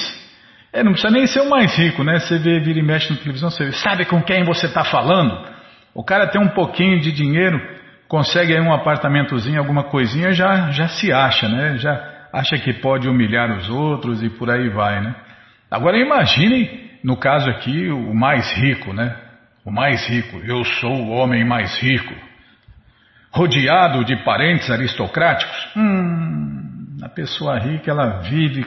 É, 0.73 0.83
não 0.83 0.93
precisa 0.93 1.13
nem 1.13 1.27
ser 1.27 1.41
o 1.41 1.51
mais 1.51 1.77
rico, 1.77 2.03
né? 2.03 2.19
Você 2.19 2.39
vê, 2.39 2.59
vira 2.59 2.81
e 2.81 2.83
mexe 2.83 3.13
na 3.13 3.19
televisão, 3.19 3.49
você 3.49 3.67
vê, 3.67 3.73
sabe 3.73 4.05
com 4.07 4.21
quem 4.21 4.43
você 4.43 4.67
está 4.67 4.83
falando? 4.83 5.47
O 5.95 6.03
cara 6.03 6.27
tem 6.27 6.41
um 6.41 6.49
pouquinho 6.49 7.01
de 7.01 7.13
dinheiro, 7.13 7.61
consegue 8.09 8.53
aí 8.53 8.61
um 8.61 8.73
apartamentozinho, 8.73 9.61
alguma 9.61 9.85
coisinha, 9.85 10.33
já, 10.33 10.73
já 10.73 10.89
se 10.89 11.13
acha, 11.13 11.49
né? 11.49 11.77
Já 11.77 12.14
acha 12.35 12.59
que 12.59 12.73
pode 12.75 13.09
humilhar 13.09 13.51
os 13.57 13.69
outros 13.71 14.23
e 14.23 14.29
por 14.29 14.51
aí 14.51 14.69
vai, 14.69 15.01
né? 15.01 15.15
Agora 15.71 15.97
imagine, 15.97 16.91
no 17.03 17.17
caso 17.17 17.49
aqui, 17.49 17.89
o 17.89 18.15
mais 18.15 18.53
rico, 18.57 18.93
né? 18.93 19.17
O 19.65 19.71
mais 19.71 20.07
rico. 20.09 20.39
Eu 20.45 20.65
sou 20.65 20.93
o 20.93 21.11
homem 21.11 21.45
mais 21.45 21.79
rico 21.81 22.15
rodeado 23.35 24.05
de 24.05 24.17
parentes 24.25 24.71
aristocráticos? 24.71 25.69
Hum, 25.77 26.97
a 27.03 27.09
pessoa 27.09 27.59
rica 27.59 27.91
ela 27.91 28.21
vive 28.21 28.65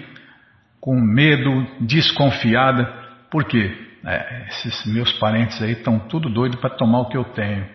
com 0.82 1.00
medo, 1.00 1.66
desconfiada. 1.80 2.86
Por 3.32 3.46
quê? 3.46 3.74
É, 4.06 4.46
esses 4.50 4.86
meus 4.94 5.12
parentes 5.14 5.62
aí 5.62 5.72
estão 5.72 6.00
tudo 6.00 6.30
doido 6.30 6.58
para 6.58 6.70
tomar 6.70 7.00
o 7.00 7.10
que 7.10 7.18
eu 7.18 7.24
tenho. 7.24 7.66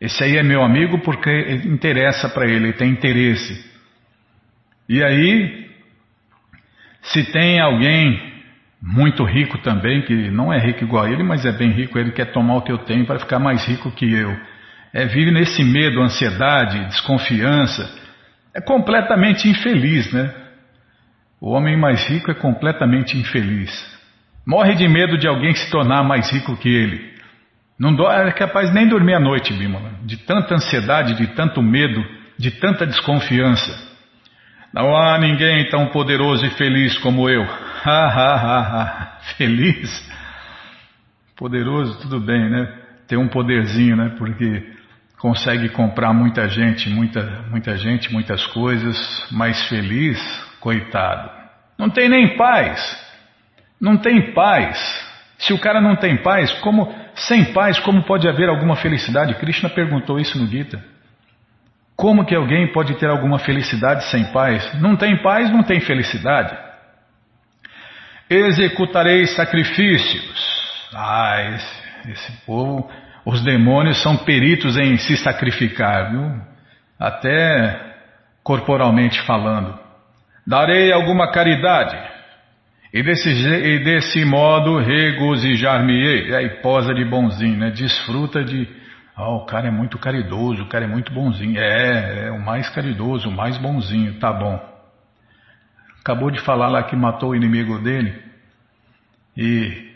Esse 0.00 0.24
aí 0.24 0.36
é 0.36 0.42
meu 0.42 0.62
amigo 0.64 0.98
porque 0.98 1.30
interessa 1.64 2.28
para 2.28 2.44
ele, 2.44 2.66
ele 2.66 2.72
tem 2.72 2.90
interesse. 2.90 3.71
E 4.88 5.02
aí, 5.02 5.70
se 7.02 7.24
tem 7.32 7.60
alguém 7.60 8.32
muito 8.80 9.24
rico 9.24 9.58
também, 9.58 10.02
que 10.02 10.30
não 10.30 10.52
é 10.52 10.58
rico 10.58 10.84
igual 10.84 11.04
a 11.04 11.10
ele, 11.10 11.22
mas 11.22 11.44
é 11.46 11.52
bem 11.52 11.70
rico, 11.70 11.98
ele 11.98 12.12
quer 12.12 12.32
tomar 12.32 12.56
o 12.56 12.62
que 12.62 12.72
eu 12.72 12.78
tenho 12.78 13.06
para 13.06 13.20
ficar 13.20 13.38
mais 13.38 13.64
rico 13.66 13.90
que 13.92 14.12
eu 14.12 14.36
é, 14.92 15.06
vive 15.06 15.30
nesse 15.30 15.64
medo, 15.64 16.02
ansiedade, 16.02 16.84
desconfiança, 16.86 17.88
é 18.54 18.60
completamente 18.60 19.48
infeliz, 19.48 20.12
né? 20.12 20.34
O 21.40 21.50
homem 21.50 21.76
mais 21.76 22.06
rico 22.08 22.30
é 22.30 22.34
completamente 22.34 23.16
infeliz. 23.16 23.70
Morre 24.46 24.74
de 24.74 24.86
medo 24.88 25.16
de 25.16 25.26
alguém 25.26 25.54
se 25.54 25.70
tornar 25.70 26.02
mais 26.02 26.30
rico 26.30 26.56
que 26.56 26.68
ele. 26.68 27.12
Não 27.78 27.96
é 28.10 28.30
capaz 28.32 28.72
nem 28.72 28.86
dormir 28.86 29.14
à 29.14 29.20
noite, 29.20 29.52
Bímola, 29.52 29.92
de 30.04 30.16
tanta 30.18 30.54
ansiedade, 30.54 31.14
de 31.14 31.28
tanto 31.28 31.62
medo, 31.62 32.04
de 32.38 32.50
tanta 32.50 32.86
desconfiança. 32.86 33.91
Não 34.72 34.96
há 34.96 35.18
ninguém 35.18 35.68
tão 35.68 35.88
poderoso 35.88 36.46
e 36.46 36.50
feliz 36.50 36.96
como 36.98 37.28
eu. 37.28 37.42
Ha, 37.84 38.06
ha, 38.06 38.60
ha. 38.60 39.18
Feliz? 39.36 40.08
Poderoso, 41.36 42.00
tudo 42.00 42.20
bem, 42.20 42.48
né? 42.48 42.72
Ter 43.08 43.16
um 43.16 43.26
poderzinho, 43.26 43.96
né? 43.96 44.14
Porque 44.16 44.64
consegue 45.18 45.68
comprar 45.68 46.12
muita 46.12 46.48
gente, 46.48 46.88
muita, 46.88 47.44
muita 47.50 47.76
gente, 47.76 48.12
muitas 48.12 48.46
coisas, 48.46 48.96
mais 49.32 49.68
feliz, 49.68 50.16
coitado. 50.60 51.28
Não 51.76 51.90
tem 51.90 52.08
nem 52.08 52.36
paz. 52.36 52.80
Não 53.80 53.96
tem 53.96 54.32
paz. 54.32 54.78
Se 55.38 55.52
o 55.52 55.58
cara 55.58 55.80
não 55.80 55.96
tem 55.96 56.16
paz, 56.18 56.52
como 56.60 56.94
sem 57.16 57.52
paz, 57.52 57.80
como 57.80 58.04
pode 58.04 58.28
haver 58.28 58.48
alguma 58.48 58.76
felicidade? 58.76 59.34
Krishna 59.34 59.68
perguntou 59.68 60.20
isso 60.20 60.38
no 60.38 60.46
Gita. 60.46 60.91
Como 61.96 62.24
que 62.24 62.34
alguém 62.34 62.72
pode 62.72 62.94
ter 62.98 63.08
alguma 63.08 63.38
felicidade 63.38 64.04
sem 64.10 64.24
paz? 64.32 64.80
Não 64.80 64.96
tem 64.96 65.22
paz, 65.22 65.50
não 65.50 65.62
tem 65.62 65.80
felicidade. 65.80 66.56
Executarei 68.28 69.26
sacrifícios. 69.26 70.88
Ah, 70.94 71.52
esse, 71.54 72.10
esse 72.12 72.32
povo 72.46 72.90
os 73.24 73.42
demônios 73.42 74.02
são 74.02 74.16
peritos 74.16 74.76
em 74.76 74.96
se 74.96 75.16
sacrificar, 75.16 76.10
viu? 76.10 76.40
Até 76.98 77.94
corporalmente 78.42 79.20
falando. 79.22 79.78
Darei 80.46 80.92
alguma 80.92 81.30
caridade, 81.30 81.96
e 82.92 83.02
desse, 83.02 83.30
e 83.30 83.78
desse 83.84 84.24
modo 84.24 84.78
regozijar-me-ei. 84.78 86.34
Aí 86.34 86.48
posa 86.60 86.92
de 86.92 87.04
bonzinho, 87.04 87.56
né? 87.56 87.70
Desfruta 87.70 88.44
de. 88.44 88.68
Oh, 89.16 89.36
o 89.36 89.46
cara 89.46 89.68
é 89.68 89.70
muito 89.70 89.98
caridoso, 89.98 90.62
o 90.62 90.68
cara 90.68 90.84
é 90.84 90.88
muito 90.88 91.12
bonzinho. 91.12 91.58
É, 91.58 92.28
é 92.28 92.30
o 92.30 92.40
mais 92.40 92.68
caridoso, 92.70 93.28
o 93.28 93.32
mais 93.32 93.58
bonzinho, 93.58 94.18
tá 94.18 94.32
bom. 94.32 94.60
Acabou 96.00 96.30
de 96.30 96.40
falar 96.40 96.68
lá 96.68 96.82
que 96.82 96.96
matou 96.96 97.30
o 97.30 97.36
inimigo 97.36 97.78
dele. 97.78 98.20
E 99.36 99.92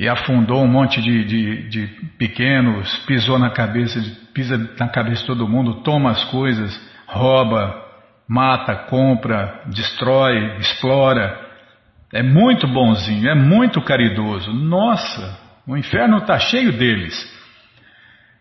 e 0.00 0.08
afundou 0.08 0.62
um 0.62 0.66
monte 0.66 0.98
de, 1.02 1.24
de, 1.24 1.68
de 1.68 1.86
pequenos, 2.16 2.96
pisou 3.06 3.38
na 3.38 3.50
cabeça, 3.50 4.00
pisa 4.32 4.56
na 4.78 4.88
cabeça 4.88 5.20
de 5.20 5.26
todo 5.26 5.46
mundo, 5.46 5.82
toma 5.82 6.10
as 6.10 6.24
coisas, 6.30 6.74
rouba, 7.06 7.84
mata, 8.26 8.74
compra, 8.88 9.62
destrói, 9.66 10.56
explora. 10.58 11.38
É 12.14 12.22
muito 12.22 12.66
bonzinho, 12.66 13.28
é 13.28 13.34
muito 13.34 13.82
caridoso. 13.82 14.52
Nossa, 14.54 15.38
o 15.66 15.76
inferno 15.76 16.16
está 16.16 16.38
cheio 16.38 16.72
deles. 16.72 17.14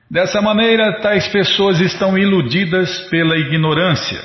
Dessa 0.10 0.42
maneira, 0.42 1.00
tais 1.02 1.28
pessoas 1.28 1.80
estão 1.80 2.18
iludidas 2.18 3.08
pela 3.10 3.38
ignorância. 3.38 4.20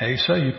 É 0.00 0.12
isso 0.12 0.32
aí. 0.32 0.54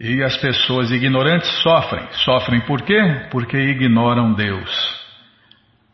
E 0.00 0.22
as 0.22 0.36
pessoas 0.36 0.90
ignorantes 0.90 1.48
sofrem. 1.62 2.06
Sofrem 2.24 2.60
por 2.62 2.82
quê? 2.82 3.28
Porque 3.30 3.56
ignoram 3.56 4.34
Deus. 4.34 4.70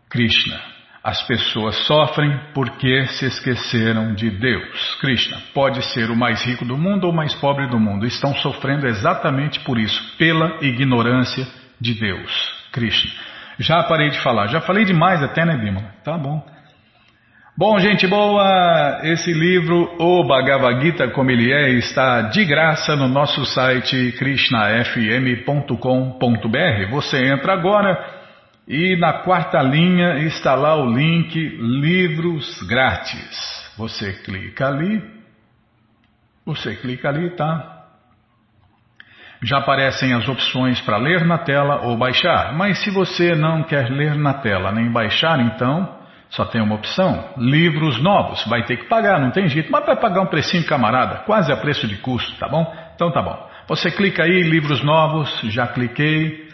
Krishna. 0.08 0.60
As 1.02 1.22
pessoas 1.26 1.76
sofrem 1.86 2.40
porque 2.54 3.06
se 3.08 3.26
esqueceram 3.26 4.14
de 4.14 4.30
Deus. 4.30 4.94
Krishna 5.00 5.38
pode 5.52 5.84
ser 5.92 6.10
o 6.10 6.16
mais 6.16 6.42
rico 6.42 6.64
do 6.64 6.78
mundo 6.78 7.04
ou 7.04 7.12
o 7.12 7.14
mais 7.14 7.34
pobre 7.34 7.68
do 7.68 7.78
mundo. 7.78 8.06
Estão 8.06 8.34
sofrendo 8.36 8.86
exatamente 8.86 9.60
por 9.60 9.78
isso, 9.78 10.16
pela 10.16 10.64
ignorância 10.64 11.46
de 11.78 11.92
Deus. 11.92 12.54
Krishna. 12.72 13.33
Já 13.58 13.82
parei 13.84 14.10
de 14.10 14.20
falar. 14.20 14.48
Já 14.48 14.60
falei 14.60 14.84
demais 14.84 15.22
até, 15.22 15.44
né, 15.44 15.56
Bima? 15.56 15.94
Tá 16.04 16.18
bom. 16.18 16.44
Bom, 17.56 17.78
gente 17.78 18.04
boa, 18.08 18.98
esse 19.04 19.32
livro, 19.32 19.94
O 20.00 20.26
Bhagavad 20.26 20.82
Gita 20.82 21.06
como 21.10 21.30
ele 21.30 21.52
é, 21.52 21.70
está 21.70 22.22
de 22.22 22.44
graça 22.44 22.96
no 22.96 23.06
nosso 23.06 23.46
site 23.46 24.10
krishnafm.com.br. 24.18 26.90
Você 26.90 27.24
entra 27.24 27.52
agora 27.52 27.96
e 28.66 28.96
na 28.96 29.22
quarta 29.22 29.62
linha 29.62 30.18
está 30.24 30.56
lá 30.56 30.74
o 30.74 30.90
link 30.90 31.38
Livros 31.38 32.60
Grátis. 32.62 33.72
Você 33.78 34.14
clica 34.24 34.66
ali, 34.66 35.00
você 36.44 36.74
clica 36.74 37.08
ali, 37.08 37.30
tá? 37.36 37.73
Já 39.42 39.58
aparecem 39.58 40.14
as 40.14 40.28
opções 40.28 40.80
para 40.80 40.96
ler 40.96 41.24
na 41.24 41.38
tela 41.38 41.82
ou 41.82 41.96
baixar, 41.96 42.52
mas 42.54 42.78
se 42.78 42.90
você 42.90 43.34
não 43.34 43.62
quer 43.62 43.90
ler 43.90 44.14
na 44.14 44.34
tela 44.34 44.72
nem 44.72 44.90
baixar, 44.90 45.38
então 45.40 46.04
só 46.30 46.44
tem 46.44 46.60
uma 46.60 46.74
opção: 46.74 47.30
livros 47.36 48.02
novos. 48.02 48.44
Vai 48.46 48.64
ter 48.64 48.76
que 48.76 48.88
pagar, 48.88 49.20
não 49.20 49.30
tem 49.30 49.48
jeito, 49.48 49.70
mas 49.70 49.84
vai 49.84 49.96
pagar 49.96 50.22
um 50.22 50.26
precinho 50.26 50.64
camarada, 50.64 51.22
quase 51.26 51.52
a 51.52 51.56
preço 51.56 51.86
de 51.86 51.96
custo, 51.96 52.36
tá 52.38 52.48
bom? 52.48 52.72
Então 52.94 53.10
tá 53.10 53.22
bom. 53.22 53.54
Você 53.68 53.90
clica 53.90 54.24
aí, 54.24 54.42
livros 54.42 54.82
novos, 54.82 55.40
já 55.44 55.66
cliquei. 55.66 56.44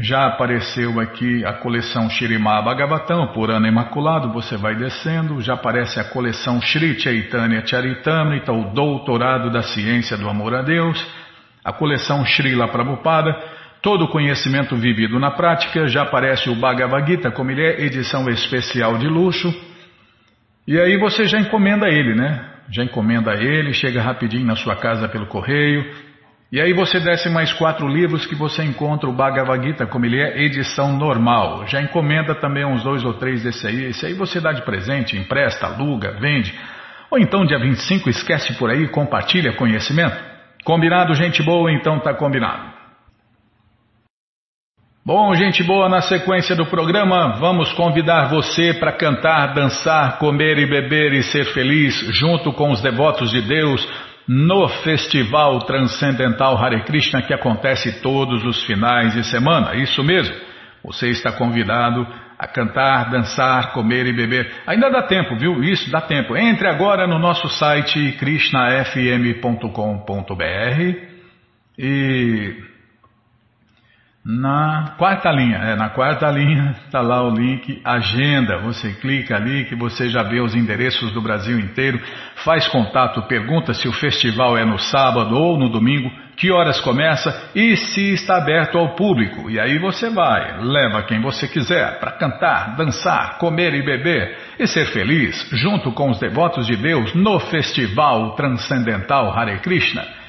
Já 0.00 0.26
apareceu 0.26 0.98
aqui 0.98 1.44
a 1.44 1.52
coleção 1.52 2.08
Shirimá 2.10 2.60
Bhagavatam, 2.62 3.28
por 3.34 3.50
ano 3.50 3.68
imaculado, 3.68 4.32
você 4.32 4.56
vai 4.56 4.74
descendo, 4.74 5.40
já 5.40 5.54
aparece 5.54 6.00
a 6.00 6.04
coleção 6.04 6.60
Shri 6.60 6.98
Chaitanya 6.98 7.64
Charitamrita, 7.64 8.52
o 8.52 8.72
doutorado 8.72 9.50
da 9.50 9.62
ciência 9.62 10.16
do 10.16 10.28
amor 10.28 10.54
a 10.54 10.62
Deus, 10.62 10.98
a 11.64 11.72
coleção 11.72 12.24
Srila 12.24 12.68
Prabhupada, 12.68 13.34
todo 13.80 14.04
o 14.04 14.08
conhecimento 14.08 14.76
vivido 14.76 15.18
na 15.18 15.30
prática, 15.30 15.86
já 15.86 16.02
aparece 16.02 16.48
o 16.48 16.54
Bhagavad 16.54 17.06
Gita, 17.06 17.30
como 17.30 17.50
ele 17.50 17.62
é, 17.62 17.82
edição 17.84 18.28
especial 18.28 18.98
de 18.98 19.06
luxo, 19.06 19.52
e 20.66 20.78
aí 20.78 20.96
você 20.96 21.26
já 21.26 21.38
encomenda 21.38 21.88
ele, 21.88 22.14
né? 22.14 22.48
Já 22.70 22.84
encomenda 22.84 23.34
ele, 23.34 23.74
chega 23.74 24.00
rapidinho 24.00 24.46
na 24.46 24.54
sua 24.54 24.76
casa 24.76 25.08
pelo 25.08 25.26
correio, 25.26 25.84
e 26.52 26.60
aí 26.60 26.74
você 26.74 27.00
desce 27.00 27.30
mais 27.30 27.50
quatro 27.54 27.88
livros 27.88 28.26
que 28.26 28.34
você 28.34 28.62
encontra 28.62 29.08
o 29.08 29.12
Bhagavad 29.12 29.66
Gita, 29.66 29.86
como 29.86 30.04
ele 30.04 30.20
é, 30.20 30.44
edição 30.44 30.96
normal. 30.96 31.66
Já 31.66 31.80
encomenda 31.80 32.34
também 32.34 32.62
uns 32.64 32.84
dois 32.84 33.02
ou 33.04 33.14
três 33.14 33.42
desse 33.42 33.66
aí. 33.66 33.86
Esse 33.86 34.04
aí 34.04 34.12
você 34.12 34.38
dá 34.38 34.52
de 34.52 34.62
presente, 34.62 35.16
empresta, 35.16 35.66
aluga, 35.66 36.12
vende. 36.20 36.54
Ou 37.10 37.18
então 37.18 37.46
dia 37.46 37.58
25 37.58 38.10
esquece 38.10 38.52
por 38.58 38.70
aí, 38.70 38.86
compartilha 38.88 39.54
conhecimento. 39.54 40.31
Combinado, 40.64 41.14
gente 41.14 41.42
boa? 41.42 41.72
Então 41.72 41.98
tá 41.98 42.14
combinado. 42.14 42.72
Bom, 45.04 45.34
gente 45.34 45.64
boa, 45.64 45.88
na 45.88 46.00
sequência 46.00 46.54
do 46.54 46.64
programa, 46.66 47.36
vamos 47.40 47.72
convidar 47.72 48.28
você 48.28 48.72
para 48.74 48.92
cantar, 48.92 49.52
dançar, 49.52 50.18
comer 50.18 50.58
e 50.58 50.66
beber 50.66 51.12
e 51.12 51.24
ser 51.24 51.46
feliz 51.46 51.92
junto 52.16 52.52
com 52.52 52.70
os 52.70 52.80
devotos 52.80 53.32
de 53.32 53.42
Deus 53.42 53.84
no 54.28 54.68
Festival 54.68 55.58
Transcendental 55.62 56.56
Hare 56.56 56.84
Krishna 56.84 57.22
que 57.22 57.34
acontece 57.34 58.00
todos 58.00 58.44
os 58.44 58.62
finais 58.62 59.12
de 59.14 59.24
semana. 59.24 59.74
Isso 59.74 60.04
mesmo, 60.04 60.36
você 60.84 61.08
está 61.08 61.32
convidado 61.32 62.06
a 62.42 62.48
cantar, 62.48 63.08
dançar, 63.08 63.72
comer 63.72 64.04
e 64.04 64.12
beber. 64.12 64.50
Ainda 64.66 64.90
dá 64.90 65.02
tempo, 65.02 65.36
viu? 65.36 65.62
Isso 65.62 65.88
dá 65.92 66.00
tempo. 66.00 66.36
Entre 66.36 66.66
agora 66.66 67.06
no 67.06 67.16
nosso 67.16 67.48
site 67.48 68.16
krishnafm.com.br 68.18 69.62
e 71.78 72.71
na 74.24 74.94
quarta 74.96 75.32
linha, 75.32 75.56
é, 75.56 75.74
na 75.74 75.90
quarta 75.90 76.30
linha 76.30 76.76
está 76.84 77.00
lá 77.00 77.26
o 77.26 77.34
link 77.34 77.80
Agenda. 77.84 78.58
Você 78.58 78.92
clica 78.92 79.34
ali 79.34 79.64
que 79.64 79.74
você 79.74 80.08
já 80.08 80.22
vê 80.22 80.40
os 80.40 80.54
endereços 80.54 81.12
do 81.12 81.20
Brasil 81.20 81.58
inteiro, 81.58 82.00
faz 82.44 82.68
contato, 82.68 83.22
pergunta 83.22 83.74
se 83.74 83.88
o 83.88 83.92
festival 83.92 84.56
é 84.56 84.64
no 84.64 84.78
sábado 84.78 85.34
ou 85.36 85.58
no 85.58 85.68
domingo, 85.68 86.08
que 86.36 86.52
horas 86.52 86.80
começa 86.80 87.50
e 87.52 87.76
se 87.76 88.12
está 88.12 88.36
aberto 88.36 88.78
ao 88.78 88.94
público. 88.94 89.50
E 89.50 89.58
aí 89.58 89.76
você 89.80 90.08
vai, 90.08 90.62
leva 90.62 91.02
quem 91.02 91.20
você 91.20 91.48
quiser 91.48 91.98
para 91.98 92.12
cantar, 92.12 92.76
dançar, 92.76 93.38
comer 93.38 93.74
e 93.74 93.84
beber 93.84 94.38
e 94.56 94.68
ser 94.68 94.86
feliz 94.86 95.48
junto 95.50 95.90
com 95.90 96.10
os 96.10 96.20
devotos 96.20 96.68
de 96.68 96.76
Deus 96.76 97.12
no 97.12 97.40
Festival 97.40 98.36
Transcendental 98.36 99.36
Hare 99.36 99.58
Krishna. 99.58 100.21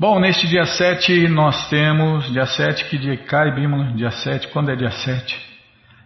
Bom, 0.00 0.18
neste 0.18 0.48
dia 0.48 0.64
7 0.64 1.28
nós 1.28 1.68
temos, 1.68 2.32
dia 2.32 2.46
7, 2.46 2.86
que 2.86 2.96
dia 2.96 3.18
cai, 3.18 3.54
Bímola? 3.54 3.92
Dia 3.92 4.10
7, 4.10 4.48
quando 4.48 4.70
é 4.70 4.74
dia 4.74 4.90
7? 4.90 5.38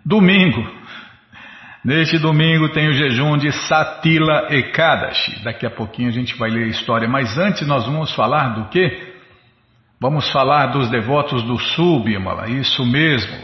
Domingo. 0.05 0.69
Neste 1.85 2.19
domingo 2.19 2.71
tem 2.71 2.89
o 2.89 2.93
jejum 2.93 3.39
de 3.39 3.53
Satila 3.53 4.49
Ekadashi. 4.51 5.45
Daqui 5.45 5.65
a 5.65 5.71
pouquinho 5.71 6.09
a 6.09 6.13
gente 6.13 6.37
vai 6.37 6.51
ler 6.51 6.65
a 6.65 6.71
história, 6.71 7.09
mas 7.09 7.39
antes 7.39 7.65
nós 7.69 7.87
vamos 7.87 8.13
falar 8.13 8.57
do 8.57 8.69
quê? 8.69 9.15
Vamos 10.01 10.29
falar 10.33 10.73
dos 10.73 10.91
devotos 10.91 11.45
do 11.45 11.57
Sul, 11.57 12.03
Bímola, 12.03 12.51
isso 12.51 12.85
mesmo. 12.85 13.39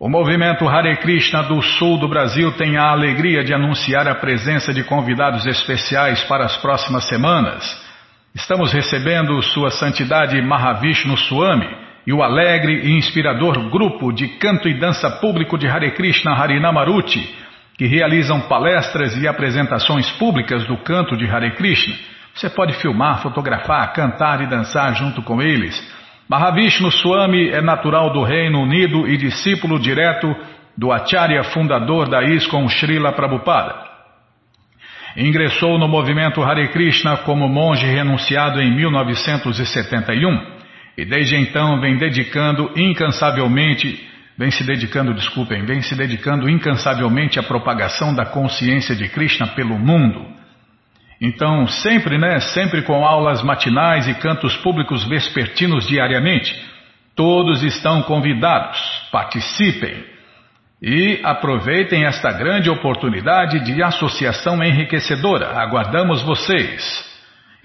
O 0.00 0.08
movimento 0.08 0.68
Hare 0.68 0.96
Krishna 0.96 1.44
do 1.44 1.62
sul 1.62 1.96
do 1.96 2.08
Brasil 2.08 2.50
tem 2.56 2.76
a 2.76 2.90
alegria 2.90 3.44
de 3.44 3.54
anunciar 3.54 4.08
a 4.08 4.16
presença 4.16 4.74
de 4.74 4.82
convidados 4.82 5.46
especiais 5.46 6.24
para 6.24 6.44
as 6.44 6.56
próximas 6.56 7.04
semanas. 7.04 7.91
Estamos 8.34 8.72
recebendo 8.72 9.42
Sua 9.42 9.70
Santidade 9.70 10.40
Mahavishnu 10.40 11.18
Swami 11.18 11.68
e 12.06 12.14
o 12.14 12.22
alegre 12.22 12.80
e 12.82 12.96
inspirador 12.96 13.68
grupo 13.68 14.10
de 14.10 14.26
canto 14.38 14.66
e 14.66 14.72
dança 14.72 15.10
público 15.10 15.58
de 15.58 15.68
Hare 15.68 15.90
Krishna 15.90 16.32
Harinamaruti, 16.32 17.28
que 17.76 17.86
realizam 17.86 18.40
palestras 18.48 19.14
e 19.18 19.28
apresentações 19.28 20.10
públicas 20.12 20.64
do 20.66 20.78
canto 20.78 21.14
de 21.14 21.26
Hare 21.26 21.50
Krishna. 21.56 21.94
Você 22.34 22.48
pode 22.48 22.72
filmar, 22.80 23.20
fotografar, 23.20 23.92
cantar 23.92 24.40
e 24.40 24.46
dançar 24.46 24.94
junto 24.94 25.20
com 25.20 25.42
eles. 25.42 25.78
Mahavishnu 26.26 26.90
Swami 26.90 27.50
é 27.50 27.60
natural 27.60 28.14
do 28.14 28.22
Reino 28.22 28.62
Unido 28.62 29.06
e 29.06 29.18
discípulo 29.18 29.78
direto 29.78 30.34
do 30.74 30.90
Acharya 30.90 31.44
fundador 31.44 32.08
da 32.08 32.22
ISKCON 32.22 32.66
Srila 32.70 33.12
Prabhupada. 33.12 33.91
Ingressou 35.16 35.78
no 35.78 35.86
movimento 35.86 36.42
Hare 36.42 36.68
Krishna 36.68 37.18
como 37.18 37.48
monge 37.48 37.86
renunciado 37.86 38.60
em 38.60 38.74
1971 38.74 40.62
e 40.96 41.04
desde 41.04 41.36
então 41.36 41.80
vem 41.80 41.96
dedicando 41.96 42.70
incansavelmente, 42.76 44.08
vem 44.36 44.50
se 44.50 44.64
dedicando, 44.64 45.14
desculpem, 45.14 45.64
vem 45.64 45.80
se 45.82 45.94
dedicando 45.94 46.48
incansavelmente 46.48 47.38
à 47.38 47.42
propagação 47.42 48.14
da 48.14 48.26
consciência 48.26 48.94
de 48.94 49.08
Krishna 49.08 49.48
pelo 49.48 49.78
mundo. 49.78 50.24
Então, 51.20 51.66
sempre, 51.66 52.18
né, 52.18 52.40
sempre 52.40 52.82
com 52.82 53.04
aulas 53.04 53.42
matinais 53.42 54.08
e 54.08 54.14
cantos 54.14 54.56
públicos 54.56 55.04
vespertinos 55.04 55.86
diariamente, 55.86 56.52
todos 57.14 57.62
estão 57.62 58.02
convidados, 58.02 58.78
participem. 59.12 60.11
E 60.82 61.20
aproveitem 61.22 62.04
esta 62.04 62.32
grande 62.32 62.68
oportunidade 62.68 63.60
de 63.60 63.80
associação 63.80 64.60
enriquecedora. 64.64 65.50
Aguardamos 65.60 66.22
vocês. 66.22 67.08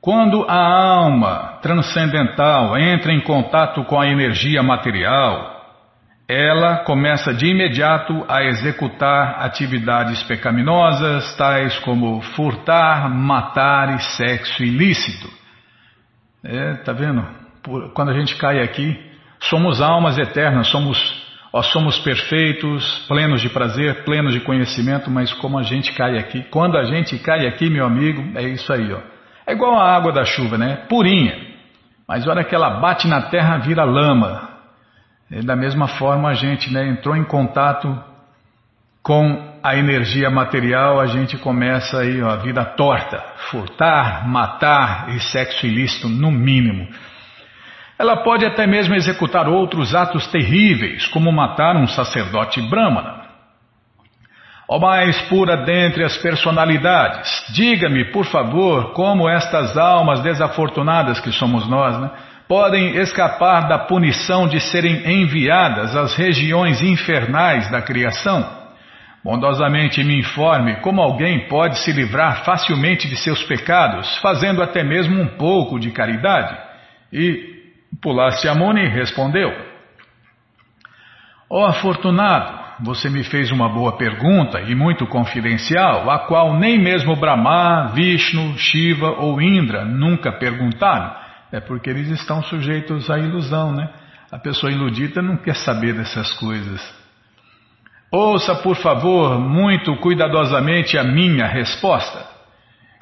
quando 0.01 0.47
a 0.49 0.57
alma 0.57 1.59
transcendental 1.61 2.79
entra 2.79 3.12
em 3.12 3.21
contato 3.21 3.85
com 3.85 4.01
a 4.01 4.07
energia 4.07 4.62
material, 4.62 5.59
ela 6.27 6.79
começa 6.79 7.35
de 7.35 7.49
imediato 7.49 8.25
a 8.27 8.42
executar 8.42 9.44
atividades 9.44 10.23
pecaminosas, 10.23 11.37
tais 11.37 11.79
como 11.81 12.23
furtar, 12.23 13.11
matar 13.11 13.94
e 13.94 13.99
sexo 13.99 14.62
ilícito. 14.62 15.29
É, 16.42 16.73
tá 16.77 16.94
vendo? 16.94 17.23
Quando 17.92 18.12
a 18.12 18.14
gente 18.14 18.35
cai 18.37 18.62
aqui, 18.62 18.99
somos 19.40 19.83
almas 19.83 20.16
eternas, 20.16 20.68
somos, 20.68 21.28
ó, 21.52 21.62
somos 21.62 21.98
perfeitos, 21.98 23.04
plenos 23.08 23.40
de 23.40 23.48
prazer, 23.48 24.04
plenos 24.04 24.32
de 24.32 24.40
conhecimento, 24.40 25.11
mas 25.11 25.32
como 25.34 25.58
a 25.58 25.62
gente 25.62 25.92
cai 25.92 26.18
aqui, 26.18 26.42
quando 26.50 26.76
a 26.76 26.84
gente 26.84 27.18
cai 27.18 27.46
aqui, 27.46 27.70
meu 27.70 27.84
amigo, 27.84 28.38
é 28.38 28.42
isso 28.42 28.72
aí, 28.72 28.92
ó. 28.92 29.00
É 29.46 29.52
igual 29.52 29.74
a 29.74 29.94
água 29.94 30.12
da 30.12 30.24
chuva, 30.24 30.58
né? 30.58 30.84
Purinha. 30.88 31.34
Mas 32.06 32.26
a 32.26 32.30
hora 32.30 32.44
que 32.44 32.54
ela 32.54 32.80
bate 32.80 33.06
na 33.08 33.22
terra, 33.22 33.58
vira 33.58 33.84
lama. 33.84 34.48
E 35.30 35.42
da 35.42 35.56
mesma 35.56 35.88
forma, 35.88 36.30
a 36.30 36.34
gente 36.34 36.72
né, 36.72 36.87
entrou 36.88 37.16
em 37.16 37.24
contato 37.24 37.98
com 39.02 39.58
a 39.62 39.76
energia 39.76 40.30
material, 40.30 41.00
a 41.00 41.06
gente 41.06 41.37
começa 41.38 42.00
aí 42.00 42.22
ó, 42.22 42.30
a 42.30 42.37
vida 42.37 42.64
torta, 42.64 43.22
furtar, 43.50 44.28
matar 44.28 45.08
e 45.14 45.20
sexo 45.20 45.66
ilícito 45.66 46.08
no 46.08 46.30
mínimo. 46.30 46.88
Ela 47.98 48.18
pode 48.18 48.46
até 48.46 48.66
mesmo 48.66 48.94
executar 48.94 49.48
outros 49.48 49.94
atos 49.94 50.26
terríveis, 50.28 51.06
como 51.08 51.32
matar 51.32 51.76
um 51.76 51.87
sacerdote 51.87 52.62
brahmana. 52.62 53.26
Ó 54.68 54.78
mais 54.78 55.20
pura 55.22 55.56
dentre 55.64 56.04
as 56.04 56.16
personalidades, 56.18 57.44
diga-me, 57.54 58.12
por 58.12 58.26
favor, 58.26 58.92
como 58.92 59.28
estas 59.28 59.76
almas 59.76 60.20
desafortunadas 60.20 61.18
que 61.18 61.32
somos 61.32 61.66
nós, 61.68 61.98
né? 61.98 62.11
podem 62.46 62.96
escapar 62.96 63.66
da 63.66 63.78
punição 63.78 64.46
de 64.46 64.61
serem 64.61 65.22
enviadas 65.22 65.96
às 65.96 66.14
regiões 66.14 66.82
infernais 66.82 67.70
da 67.70 67.82
criação? 67.82 68.58
Bondosamente 69.24 70.04
me 70.04 70.18
informe 70.18 70.76
como 70.76 71.02
alguém 71.02 71.48
pode 71.48 71.78
se 71.78 71.90
livrar 71.92 72.44
facilmente 72.44 73.08
de 73.08 73.16
seus 73.16 73.42
pecados, 73.42 74.16
fazendo 74.18 74.62
até 74.62 74.84
mesmo 74.84 75.20
um 75.20 75.26
pouco 75.26 75.80
de 75.80 75.90
caridade. 75.90 76.56
E 77.12 77.58
Pulasyamuni 78.00 78.88
respondeu: 78.88 79.50
Ó 81.50 81.62
oh, 81.62 81.66
afortunado, 81.66 82.58
você 82.80 83.11
me 83.11 83.24
fez 83.24 83.50
uma 83.50 83.68
boa 83.68 83.96
pergunta 83.96 84.61
e 84.61 84.74
muito 84.74 85.06
confidencial, 85.06 86.08
a 86.11 86.20
qual 86.20 86.58
nem 86.58 86.78
mesmo 86.78 87.16
Brahma, 87.16 87.88
Vishnu, 87.94 88.56
Shiva 88.58 89.08
ou 89.11 89.40
Indra 89.40 89.84
nunca 89.84 90.32
perguntaram. 90.32 91.16
É 91.50 91.61
porque 91.61 91.90
eles 91.90 92.08
estão 92.08 92.42
sujeitos 92.42 93.11
à 93.11 93.18
ilusão, 93.18 93.72
né? 93.72 93.88
A 94.30 94.38
pessoa 94.38 94.70
iludida 94.70 95.22
não 95.22 95.38
quer 95.38 95.56
saber 95.56 95.94
dessas 95.94 96.30
coisas. 96.32 96.98
Ouça, 98.12 98.54
por 98.56 98.76
favor, 98.76 99.38
muito 99.38 99.96
cuidadosamente 99.96 100.98
a 100.98 101.04
minha 101.04 101.46
resposta. 101.46 102.26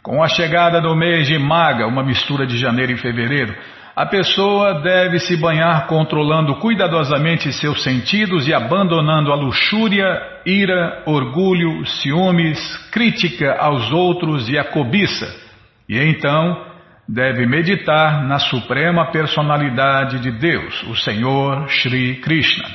Com 0.02 0.22
a 0.22 0.28
chegada 0.28 0.80
do 0.80 0.94
mês 0.94 1.26
de 1.26 1.36
Maga, 1.38 1.86
uma 1.86 2.04
mistura 2.04 2.46
de 2.46 2.56
janeiro 2.56 2.92
e 2.92 2.96
fevereiro, 2.96 3.56
a 3.96 4.04
pessoa 4.04 4.82
deve 4.82 5.18
se 5.18 5.38
banhar 5.38 5.86
controlando 5.86 6.56
cuidadosamente 6.56 7.50
seus 7.50 7.82
sentidos 7.82 8.46
e 8.46 8.52
abandonando 8.52 9.32
a 9.32 9.34
luxúria, 9.34 10.20
ira, 10.44 11.02
orgulho, 11.06 11.82
ciúmes, 11.86 12.60
crítica 12.92 13.56
aos 13.58 13.90
outros 13.90 14.50
e 14.50 14.58
a 14.58 14.64
cobiça. 14.64 15.26
E 15.88 15.98
então 15.98 16.62
deve 17.08 17.46
meditar 17.46 18.22
na 18.22 18.38
suprema 18.38 19.10
personalidade 19.10 20.20
de 20.20 20.30
Deus, 20.30 20.82
o 20.82 20.94
Senhor 20.94 21.66
Sri 21.70 22.16
Krishna. 22.16 22.68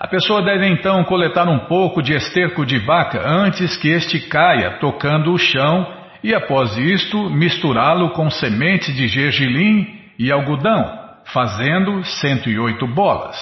A 0.00 0.08
pessoa 0.08 0.42
deve 0.42 0.66
então 0.66 1.04
coletar 1.04 1.48
um 1.48 1.60
pouco 1.66 2.02
de 2.02 2.12
esterco 2.12 2.66
de 2.66 2.80
vaca 2.80 3.22
antes 3.24 3.76
que 3.76 3.90
este 3.90 4.18
caia 4.28 4.78
tocando 4.80 5.32
o 5.32 5.38
chão 5.38 6.01
e 6.22 6.34
após 6.34 6.76
isto 6.76 7.30
misturá-lo 7.30 8.10
com 8.10 8.30
sementes 8.30 8.94
de 8.94 9.08
gergelim 9.08 10.00
e 10.18 10.30
algodão, 10.30 11.00
fazendo 11.24 12.04
108 12.04 12.86
bolas. 12.86 13.36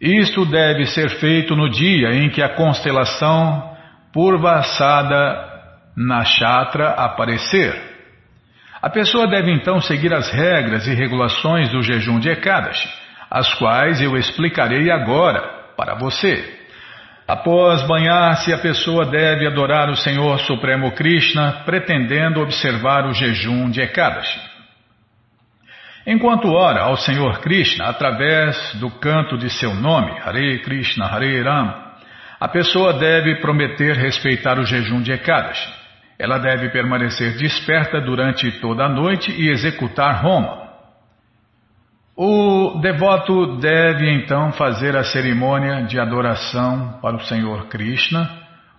Isto 0.00 0.44
deve 0.44 0.86
ser 0.86 1.10
feito 1.20 1.54
no 1.54 1.70
dia 1.70 2.12
em 2.12 2.28
que 2.28 2.42
a 2.42 2.50
constelação 2.50 3.70
Purvasada 4.12 5.50
Nakshatra 5.96 6.90
aparecer. 6.90 7.92
A 8.82 8.90
pessoa 8.90 9.28
deve 9.28 9.52
então 9.52 9.80
seguir 9.80 10.12
as 10.12 10.30
regras 10.30 10.86
e 10.86 10.94
regulações 10.94 11.70
do 11.70 11.82
jejum 11.82 12.18
de 12.18 12.28
Ekadashi, 12.28 12.88
as 13.30 13.54
quais 13.54 14.02
eu 14.02 14.16
explicarei 14.16 14.90
agora 14.90 15.40
para 15.76 15.94
você. 15.94 16.61
Após 17.26 17.86
banhar-se, 17.86 18.52
a 18.52 18.58
pessoa 18.58 19.06
deve 19.06 19.46
adorar 19.46 19.88
o 19.88 19.96
Senhor 19.96 20.40
Supremo 20.40 20.90
Krishna, 20.92 21.62
pretendendo 21.64 22.40
observar 22.40 23.06
o 23.06 23.12
jejum 23.12 23.70
de 23.70 23.80
Ekadashi. 23.80 24.40
Enquanto 26.04 26.48
ora 26.52 26.82
ao 26.82 26.96
Senhor 26.96 27.40
Krishna 27.40 27.88
através 27.88 28.74
do 28.80 28.90
canto 28.90 29.38
de 29.38 29.48
seu 29.50 29.72
nome, 29.72 30.18
Hare 30.20 30.58
Krishna, 30.58 31.06
Hare 31.06 31.40
Ram, 31.42 31.92
a 32.40 32.48
pessoa 32.48 32.94
deve 32.94 33.36
prometer 33.36 33.94
respeitar 33.94 34.58
o 34.58 34.64
jejum 34.64 35.00
de 35.00 35.12
Ekadashi. 35.12 35.72
Ela 36.18 36.38
deve 36.38 36.70
permanecer 36.70 37.36
desperta 37.36 38.00
durante 38.00 38.50
toda 38.60 38.84
a 38.84 38.88
noite 38.88 39.30
e 39.30 39.48
executar 39.48 40.22
Roma. 40.22 40.61
O 42.14 42.78
devoto 42.82 43.56
deve 43.56 44.12
então 44.12 44.52
fazer 44.52 44.94
a 44.94 45.02
cerimônia 45.02 45.84
de 45.84 45.98
adoração 45.98 46.98
para 47.00 47.16
o 47.16 47.22
Senhor 47.22 47.68
Krishna, 47.68 48.30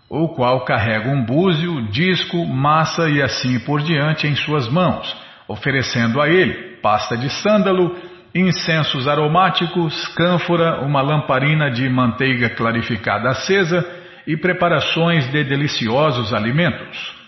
o 0.08 0.30
qual 0.30 0.64
carrega 0.64 1.10
um 1.10 1.26
búzio, 1.26 1.82
disco, 1.88 2.46
massa 2.46 3.10
e 3.10 3.24
assim 3.24 3.60
por 3.60 3.82
diante 3.82 4.28
em 4.28 4.36
suas 4.36 4.70
mãos, 4.70 5.18
oferecendo 5.48 6.22
a 6.22 6.30
ele 6.30 6.78
pasta 6.80 7.18
de 7.18 7.28
sândalo, 7.42 7.96
incensos 8.36 9.08
aromáticos, 9.08 10.08
cânfora, 10.10 10.82
uma 10.82 11.02
lamparina 11.02 11.72
de 11.72 11.90
manteiga 11.90 12.52
clarificada 12.52 13.30
acesa 13.30 13.84
e 14.28 14.38
preparações 14.38 15.28
de 15.32 15.44
deliciosos 15.44 16.32
alimentos. 16.36 17.23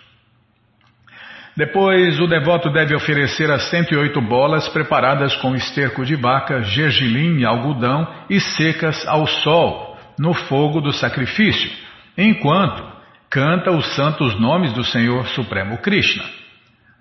Depois, 1.56 2.20
o 2.20 2.28
devoto 2.28 2.70
deve 2.70 2.94
oferecer 2.94 3.50
as 3.50 3.70
108 3.70 4.20
bolas 4.22 4.68
preparadas 4.68 5.38
com 5.38 5.56
esterco 5.56 6.04
de 6.04 6.14
vaca, 6.16 6.62
gergelim 6.62 7.46
algodão 7.46 8.06
e 8.30 8.42
secas 8.42 9.08
ao 9.08 9.26
sol, 9.26 9.98
no 10.20 10.34
fogo 10.34 10.82
do 10.82 10.92
sacrifício, 10.92 11.72
enquanto 12.18 12.84
canta 13.30 13.72
os 13.72 13.86
santos 13.96 14.38
nomes 14.38 14.74
do 14.74 14.84
Senhor 14.84 15.26
Supremo 15.28 15.78
Krishna. 15.78 16.24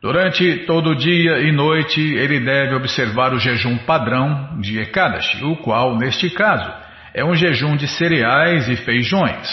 Durante 0.00 0.66
todo 0.66 0.90
o 0.90 0.94
dia 0.94 1.40
e 1.40 1.50
noite, 1.50 2.00
ele 2.00 2.38
deve 2.38 2.76
observar 2.76 3.32
o 3.32 3.40
jejum 3.40 3.78
padrão 3.78 4.60
de 4.60 4.78
Ekadashi, 4.78 5.44
o 5.44 5.56
qual, 5.56 5.98
neste 5.98 6.30
caso, 6.30 6.70
é 7.12 7.24
um 7.24 7.34
jejum 7.34 7.74
de 7.74 7.88
cereais 7.88 8.68
e 8.68 8.76
feijões. 8.76 9.48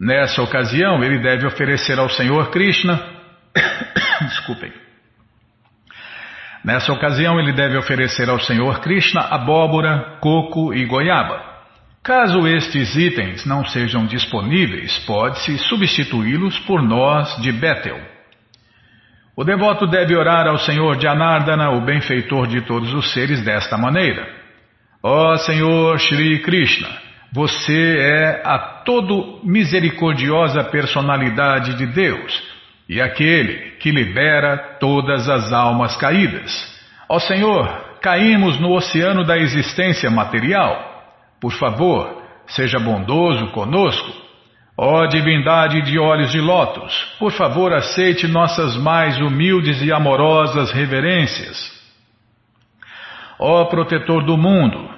Nessa 0.00 0.42
ocasião, 0.42 1.04
ele 1.04 1.18
deve 1.20 1.46
oferecer 1.46 1.98
ao 1.98 2.08
Senhor 2.08 2.50
Krishna 2.50 3.19
Desculpem. 4.20 4.72
Nessa 6.64 6.92
ocasião, 6.92 7.40
ele 7.40 7.52
deve 7.52 7.76
oferecer 7.78 8.28
ao 8.28 8.38
Senhor 8.38 8.80
Krishna 8.80 9.20
abóbora, 9.22 10.18
coco 10.20 10.74
e 10.74 10.84
goiaba. 10.84 11.48
Caso 12.02 12.46
estes 12.46 12.96
itens 12.96 13.44
não 13.46 13.64
sejam 13.64 14.06
disponíveis, 14.06 14.98
pode-se 15.06 15.58
substituí-los 15.58 16.58
por 16.60 16.82
nós 16.82 17.36
de 17.40 17.52
Betel. 17.52 18.00
O 19.36 19.44
devoto 19.44 19.86
deve 19.86 20.14
orar 20.14 20.46
ao 20.46 20.58
Senhor 20.58 21.00
Janardana, 21.00 21.70
o 21.70 21.80
benfeitor 21.82 22.46
de 22.46 22.60
todos 22.62 22.92
os 22.92 23.12
seres, 23.12 23.42
desta 23.42 23.78
maneira: 23.78 24.28
Ó 25.02 25.32
oh, 25.32 25.38
Senhor 25.38 25.98
Shri 25.98 26.40
Krishna, 26.40 26.88
você 27.32 27.96
é 27.98 28.42
a 28.44 28.58
todo 28.84 29.40
misericordiosa 29.44 30.64
personalidade 30.64 31.74
de 31.74 31.86
Deus 31.86 32.49
e 32.90 33.00
aquele 33.00 33.76
que 33.78 33.92
libera 33.92 34.76
todas 34.80 35.28
as 35.28 35.52
almas 35.52 35.96
caídas. 35.96 36.50
Ó 37.08 37.20
Senhor, 37.20 37.68
caímos 38.02 38.58
no 38.58 38.72
oceano 38.72 39.24
da 39.24 39.38
existência 39.38 40.10
material. 40.10 41.04
Por 41.40 41.52
favor, 41.52 42.20
seja 42.48 42.80
bondoso 42.80 43.46
conosco. 43.52 44.12
Ó 44.76 45.06
divindade 45.06 45.82
de 45.82 46.00
olhos 46.00 46.32
de 46.32 46.40
lótus, 46.40 46.92
por 47.20 47.30
favor 47.30 47.72
aceite 47.72 48.26
nossas 48.26 48.76
mais 48.76 49.16
humildes 49.20 49.80
e 49.82 49.92
amorosas 49.92 50.72
reverências. 50.72 51.56
Ó 53.38 53.66
protetor 53.66 54.24
do 54.24 54.36
mundo, 54.36 54.90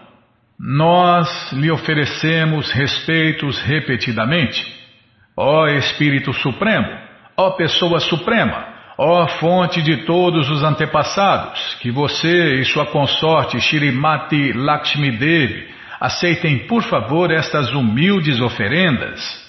nós 0.58 1.52
lhe 1.52 1.70
oferecemos 1.70 2.70
respeitos 2.70 3.60
repetidamente. 3.60 4.64
Ó 5.36 5.66
Espírito 5.66 6.32
Supremo, 6.32 7.01
ó 7.36 7.50
Pessoa 7.50 8.00
Suprema, 8.00 8.66
ó 8.98 9.26
fonte 9.26 9.82
de 9.82 10.04
todos 10.04 10.50
os 10.50 10.62
antepassados, 10.62 11.76
que 11.80 11.90
você 11.90 12.60
e 12.60 12.64
sua 12.64 12.86
consorte 12.86 13.60
Shirimati 13.60 14.52
Lakshmi 14.52 15.12
Devi 15.12 15.68
aceitem 16.00 16.66
por 16.66 16.82
favor 16.82 17.30
estas 17.30 17.72
humildes 17.72 18.40
oferendas. 18.40 19.40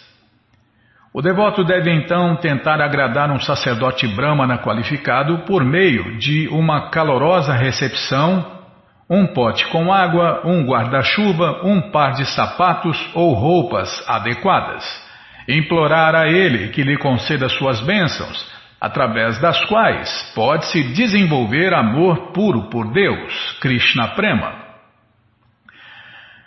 O 1.14 1.22
devoto 1.22 1.64
deve 1.64 1.92
então 1.92 2.36
tentar 2.38 2.82
agradar 2.82 3.30
um 3.32 3.40
sacerdote 3.40 4.08
brahmana 4.08 4.58
qualificado 4.58 5.40
por 5.46 5.64
meio 5.64 6.18
de 6.18 6.48
uma 6.48 6.90
calorosa 6.90 7.54
recepção, 7.54 8.44
um 9.08 9.28
pote 9.28 9.68
com 9.68 9.94
água, 9.94 10.42
um 10.46 10.66
guarda-chuva, 10.66 11.62
um 11.64 11.92
par 11.92 12.14
de 12.14 12.26
sapatos 12.26 12.98
ou 13.14 13.34
roupas 13.34 14.04
adequadas. 14.08 14.84
Implorar 15.48 16.16
a 16.16 16.28
ele 16.28 16.70
que 16.70 16.84
lhe 16.84 16.98
conceda 16.98 17.50
suas 17.50 17.82
bênçãos, 17.82 18.52
através 18.80 19.40
das 19.40 19.64
quais 19.66 20.32
pode-se 20.36 20.84
desenvolver 20.94 21.74
amor 21.74 22.32
puro 22.34 22.70
por 22.70 22.92
Deus, 22.92 23.58
Krishna 23.60 24.10
Prema. 24.10 24.64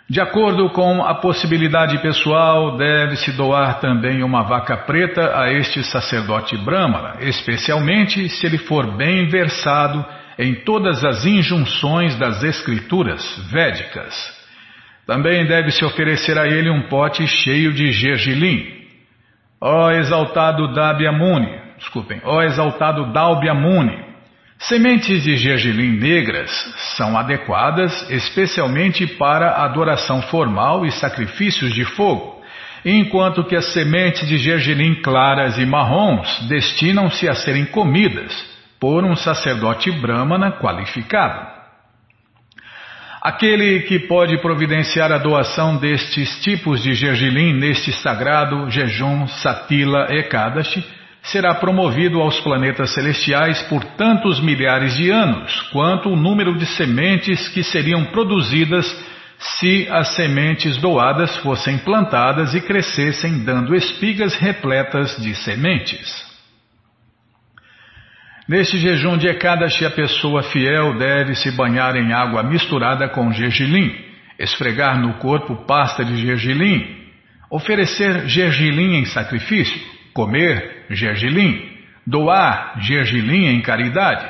De 0.09 0.21
acordo 0.21 0.69
com 0.69 1.03
a 1.03 1.15
possibilidade 1.15 1.97
pessoal, 1.97 2.77
deve-se 2.77 3.33
doar 3.33 3.81
também 3.81 4.23
uma 4.23 4.43
vaca 4.43 4.77
preta 4.77 5.37
a 5.37 5.51
este 5.51 5.83
sacerdote 5.83 6.55
brahmana, 6.57 7.17
especialmente 7.19 8.29
se 8.29 8.45
ele 8.45 8.57
for 8.57 8.95
bem 8.95 9.27
versado 9.27 10.05
em 10.39 10.55
todas 10.63 11.03
as 11.03 11.25
injunções 11.25 12.15
das 12.15 12.41
escrituras 12.41 13.21
védicas. 13.51 14.15
Também 15.05 15.45
deve-se 15.45 15.83
oferecer 15.83 16.37
a 16.37 16.47
ele 16.47 16.69
um 16.69 16.83
pote 16.83 17.27
cheio 17.27 17.73
de 17.73 17.91
gergelim. 17.91 18.76
Ó 19.59 19.91
exaltado 19.91 20.73
Dabyamuni, 20.73 21.59
desculpem, 21.77 22.21
ó 22.23 22.41
exaltado 22.43 23.11
Dalbyamuni, 23.11 24.07
Sementes 24.59 25.23
de 25.23 25.37
gergelim 25.37 25.99
negras 25.99 26.49
são 26.95 27.15
adequadas 27.15 28.09
especialmente 28.09 29.05
para 29.05 29.63
adoração 29.63 30.19
formal 30.23 30.83
e 30.83 30.91
sacrifícios 30.91 31.73
de 31.73 31.85
fogo, 31.85 32.41
enquanto 32.83 33.43
que 33.43 33.55
as 33.55 33.71
sementes 33.71 34.27
de 34.27 34.35
gergelim 34.37 34.95
claras 34.95 35.59
e 35.59 35.65
marrons 35.65 36.47
destinam-se 36.49 37.29
a 37.29 37.35
serem 37.35 37.65
comidas 37.65 38.33
por 38.79 39.03
um 39.03 39.15
sacerdote 39.15 39.91
brahmana 39.91 40.51
qualificado. 40.53 41.56
Aquele 43.27 43.81
que 43.81 43.99
pode 43.99 44.37
providenciar 44.37 45.11
a 45.11 45.17
doação 45.17 45.75
destes 45.75 46.39
tipos 46.39 46.81
de 46.81 46.93
gergelim 46.93 47.51
neste 47.51 47.91
sagrado 47.91 48.69
jejum 48.69 49.27
Satila 49.27 50.07
Ekadashi 50.09 50.81
será 51.23 51.53
promovido 51.55 52.21
aos 52.21 52.39
planetas 52.39 52.93
celestiais 52.93 53.61
por 53.63 53.83
tantos 53.83 54.39
milhares 54.39 54.95
de 54.95 55.09
anos, 55.09 55.59
quanto 55.73 56.07
o 56.07 56.15
número 56.15 56.57
de 56.57 56.65
sementes 56.65 57.49
que 57.49 57.63
seriam 57.63 58.05
produzidas 58.05 58.87
se 59.37 59.85
as 59.91 60.15
sementes 60.15 60.77
doadas 60.77 61.35
fossem 61.39 61.77
plantadas 61.79 62.55
e 62.55 62.61
crescessem 62.61 63.43
dando 63.43 63.75
espigas 63.75 64.35
repletas 64.35 65.17
de 65.17 65.35
sementes. 65.35 66.26
Neste 68.47 68.77
jejum 68.77 69.17
de 69.17 69.27
Ekadashi, 69.27 69.85
a 69.85 69.91
pessoa 69.91 70.41
fiel 70.41 70.97
deve 70.97 71.35
se 71.35 71.51
banhar 71.51 71.97
em 71.97 72.13
água 72.13 72.41
misturada 72.43 73.09
com 73.09 73.29
gergelim, 73.33 73.93
esfregar 74.39 74.97
no 74.97 75.15
corpo 75.15 75.65
pasta 75.65 76.05
de 76.05 76.15
gergelim, 76.15 76.95
oferecer 77.51 78.25
gergelim 78.29 78.99
em 78.99 79.05
sacrifício, 79.05 79.77
comer 80.13 80.85
gergelim, 80.89 81.61
doar 82.05 82.75
gergelim 82.79 83.47
em 83.47 83.61
caridade 83.61 84.25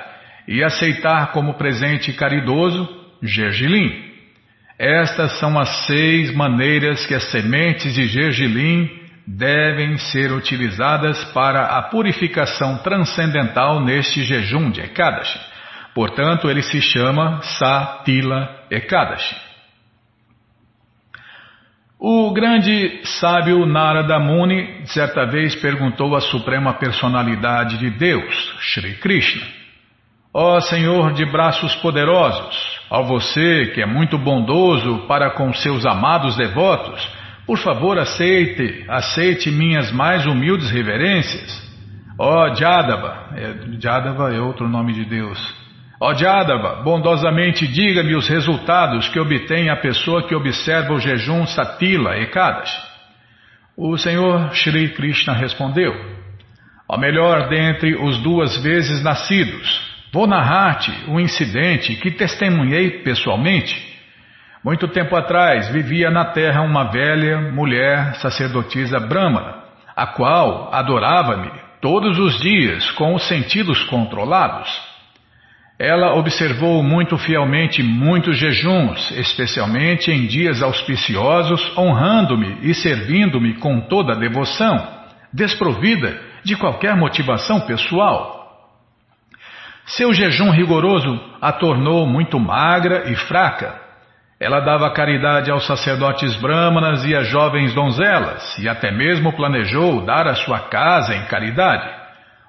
e 0.48 0.64
aceitar 0.64 1.32
como 1.32 1.54
presente 1.54 2.12
caridoso 2.14 2.90
gergelim. 3.22 4.04
Estas 4.80 5.34
são 5.34 5.60
as 5.60 5.86
seis 5.86 6.34
maneiras 6.34 7.06
que 7.06 7.14
as 7.14 7.30
sementes 7.30 7.94
de 7.94 8.08
gergelim 8.08 8.90
devem 9.28 9.98
ser 9.98 10.32
utilizadas 10.32 11.22
para 11.34 11.78
a 11.78 11.82
purificação 11.84 12.78
transcendental 12.78 13.84
neste 13.84 14.24
jejum 14.24 14.72
de 14.72 14.80
Ekadashi. 14.80 15.40
Portanto, 15.94 16.50
ele 16.50 16.62
se 16.62 16.82
chama 16.82 17.42
Satila 17.42 18.64
Ekadashi. 18.72 19.36
O 22.00 22.32
grande 22.32 23.02
sábio 23.04 23.66
Narada 23.66 24.20
Muni 24.20 24.86
certa 24.86 25.26
vez 25.26 25.56
perguntou 25.56 26.16
à 26.16 26.22
Suprema 26.22 26.76
Personalidade 26.76 27.80
de 27.80 27.90
Deus, 27.90 28.56
Shri 28.60 28.94
Krishna: 28.96 29.44
Ó 30.32 30.60
Senhor 30.62 31.14
de 31.14 31.26
braços 31.26 31.76
poderosos, 31.78 32.80
ó 32.92 33.02
você 33.02 33.72
que 33.74 33.82
é 33.82 33.86
muito 33.88 34.16
bondoso 34.18 35.08
para 35.08 35.32
com 35.32 35.52
seus 35.52 35.88
amados 35.88 36.38
devotos, 36.38 37.17
por 37.48 37.58
favor 37.60 37.98
aceite, 37.98 38.84
aceite 38.90 39.50
minhas 39.50 39.90
mais 39.90 40.26
humildes 40.26 40.70
reverências. 40.70 41.66
Ó 42.20 42.54
Jadava, 42.54 43.30
é, 43.38 43.80
Jadava 43.80 44.36
é 44.36 44.40
outro 44.42 44.68
nome 44.68 44.92
de 44.92 45.06
Deus. 45.06 45.56
Ó 46.00 46.14
Jadava, 46.14 46.84
bondosamente 46.84 47.66
diga-me 47.66 48.16
os 48.16 48.28
resultados 48.28 49.08
que 49.08 49.20
obtém 49.20 49.70
a 49.70 49.78
pessoa 49.78 50.28
que 50.28 50.36
observa 50.36 50.94
o 50.94 51.00
jejum 51.00 51.48
Satila 51.48 52.18
Ekadashi. 52.18 52.82
O 53.78 53.98
Senhor 53.98 54.54
Shri 54.54 54.90
Krishna 54.90 55.34
respondeu: 55.34 55.94
Ó 56.90 56.98
melhor 56.98 57.48
dentre 57.48 57.96
os 57.96 58.18
duas 58.18 58.62
vezes 58.62 59.02
nascidos, 59.02 59.82
vou 60.12 60.28
narrar-te 60.28 60.92
um 61.08 61.18
incidente 61.18 61.96
que 61.96 62.12
testemunhei 62.12 63.04
pessoalmente. 63.04 63.97
Muito 64.68 64.90
tempo 64.90 65.16
atrás 65.16 65.70
vivia 65.70 66.12
na 66.12 66.26
terra 66.26 66.62
uma 66.62 66.92
velha 66.92 67.40
mulher 67.54 68.16
sacerdotisa 68.16 69.00
brahmana, 69.00 69.64
a 69.96 70.08
qual 70.08 70.70
adorava-me 70.74 71.50
todos 71.80 72.20
os 72.20 72.38
dias 72.38 72.92
com 72.92 73.16
os 73.16 73.26
sentidos 73.30 73.82
controlados. 73.86 74.70
Ela 75.80 76.16
observou 76.16 76.84
muito 76.84 77.18
fielmente 77.18 77.82
muitos 77.82 78.38
jejuns, 78.38 79.10
especialmente 79.12 80.12
em 80.12 80.28
dias 80.28 80.62
auspiciosos, 80.62 81.78
honrando-me 81.78 82.58
e 82.64 82.74
servindo-me 82.74 83.54
com 83.60 83.80
toda 83.80 84.16
a 84.16 84.20
devoção, 84.20 84.86
desprovida 85.32 86.22
de 86.44 86.58
qualquer 86.58 86.94
motivação 86.94 87.62
pessoal. 87.62 88.68
Seu 89.86 90.14
jejum 90.14 90.50
rigoroso 90.50 91.24
a 91.42 91.54
tornou 91.54 92.06
muito 92.06 92.38
magra 92.38 93.10
e 93.10 93.16
fraca. 93.16 93.87
Ela 94.40 94.60
dava 94.60 94.92
caridade 94.92 95.50
aos 95.50 95.66
sacerdotes 95.66 96.36
brâmanas 96.36 97.04
e 97.06 97.16
às 97.16 97.28
jovens 97.28 97.74
donzelas, 97.74 98.58
e 98.60 98.70
até 98.70 98.92
mesmo 98.92 99.34
planejou 99.36 100.06
dar 100.06 100.28
a 100.28 100.36
sua 100.36 100.60
casa 100.60 101.16
em 101.16 101.26
caridade. 101.26 101.90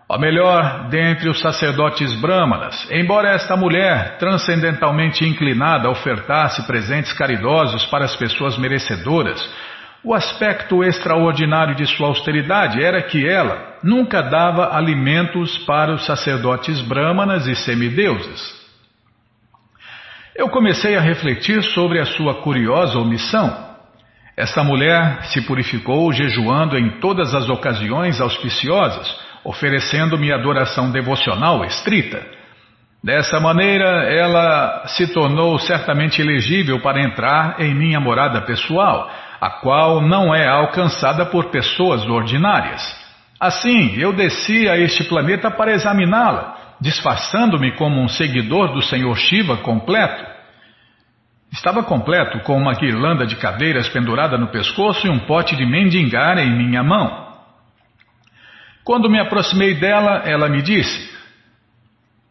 Ó 0.07 0.19
melhor, 0.19 0.89
dentre 0.89 1.29
os 1.29 1.41
sacerdotes 1.41 2.15
brâmanas, 2.21 2.87
embora 2.91 3.31
esta 3.31 3.57
mulher, 3.57 4.19
transcendentalmente 4.19 5.25
inclinada, 5.25 5.91
ofertasse 5.91 6.67
presentes 6.67 7.13
caridosos 7.13 7.85
para 7.87 8.05
as 8.05 8.17
pessoas 8.17 8.59
merecedoras, 8.59 9.39
o 10.05 10.15
aspecto 10.15 10.85
extraordinário 10.85 11.75
de 11.75 11.87
sua 11.87 12.09
austeridade 12.09 12.83
era 12.83 13.03
que 13.03 13.27
ela 13.27 13.77
nunca 13.83 14.23
dava 14.23 14.75
alimentos 14.77 15.59
para 15.59 15.93
os 15.93 16.05
sacerdotes 16.05 16.81
brâmanas 16.81 17.47
e 17.47 17.55
semideuses. 17.55 18.58
Eu 20.39 20.49
comecei 20.49 20.97
a 20.97 21.01
refletir 21.01 21.63
sobre 21.63 21.99
a 21.99 22.07
sua 22.07 22.41
curiosa 22.43 22.97
omissão. 22.97 23.67
Esta 24.37 24.63
mulher 24.63 25.25
se 25.25 25.43
purificou 25.43 26.13
jejuando 26.13 26.79
em 26.79 27.01
todas 27.01 27.35
as 27.35 27.49
ocasiões 27.49 28.21
auspiciosas 28.21 29.29
oferecendo-me 29.45 30.33
adoração 30.33 30.91
devocional 30.93 31.65
estrita. 31.65 32.25
Dessa 33.03 33.41
maneira, 33.41 34.05
ela 34.05 34.85
se 34.87 35.13
tornou 35.13 35.59
certamente 35.59 36.21
elegível 36.21 36.81
para 36.81 37.03
entrar 37.03 37.61
em 37.61 37.75
minha 37.75 37.99
morada 37.99 38.43
pessoal, 38.43 39.11
a 39.41 39.51
qual 39.51 40.01
não 40.01 40.35
é 40.35 40.47
alcançada 40.47 41.27
por 41.27 41.47
pessoas 41.47 42.05
ordinárias. 42.07 42.83
Assim, 43.41 43.97
eu 43.99 44.13
desci 44.13 44.69
a 44.69 44.77
este 44.77 45.03
planeta 45.05 45.51
para 45.51 45.73
examiná-la, 45.73 46.58
disfarçando-me 46.81 47.73
como 47.77 48.01
um 48.01 48.09
seguidor 48.09 48.73
do 48.73 48.83
Senhor 48.83 49.17
Shiva 49.17 49.57
completo. 49.59 50.25
Estava 51.53 51.83
completo 51.83 52.41
com 52.41 52.57
uma 52.57 52.75
guirlanda 52.75 53.27
de 53.27 53.37
cadeiras 53.37 53.89
pendurada 53.89 54.37
no 54.37 54.49
pescoço 54.49 55.07
e 55.07 55.11
um 55.11 55.21
pote 55.21 55.57
de 55.57 55.65
mendigar 55.65 56.39
em 56.39 56.51
minha 56.51 56.83
mão. 56.83 57.29
Quando 58.85 59.11
me 59.11 59.19
aproximei 59.19 59.75
dela, 59.75 60.23
ela 60.25 60.49
me 60.49 60.63
disse: 60.63 61.11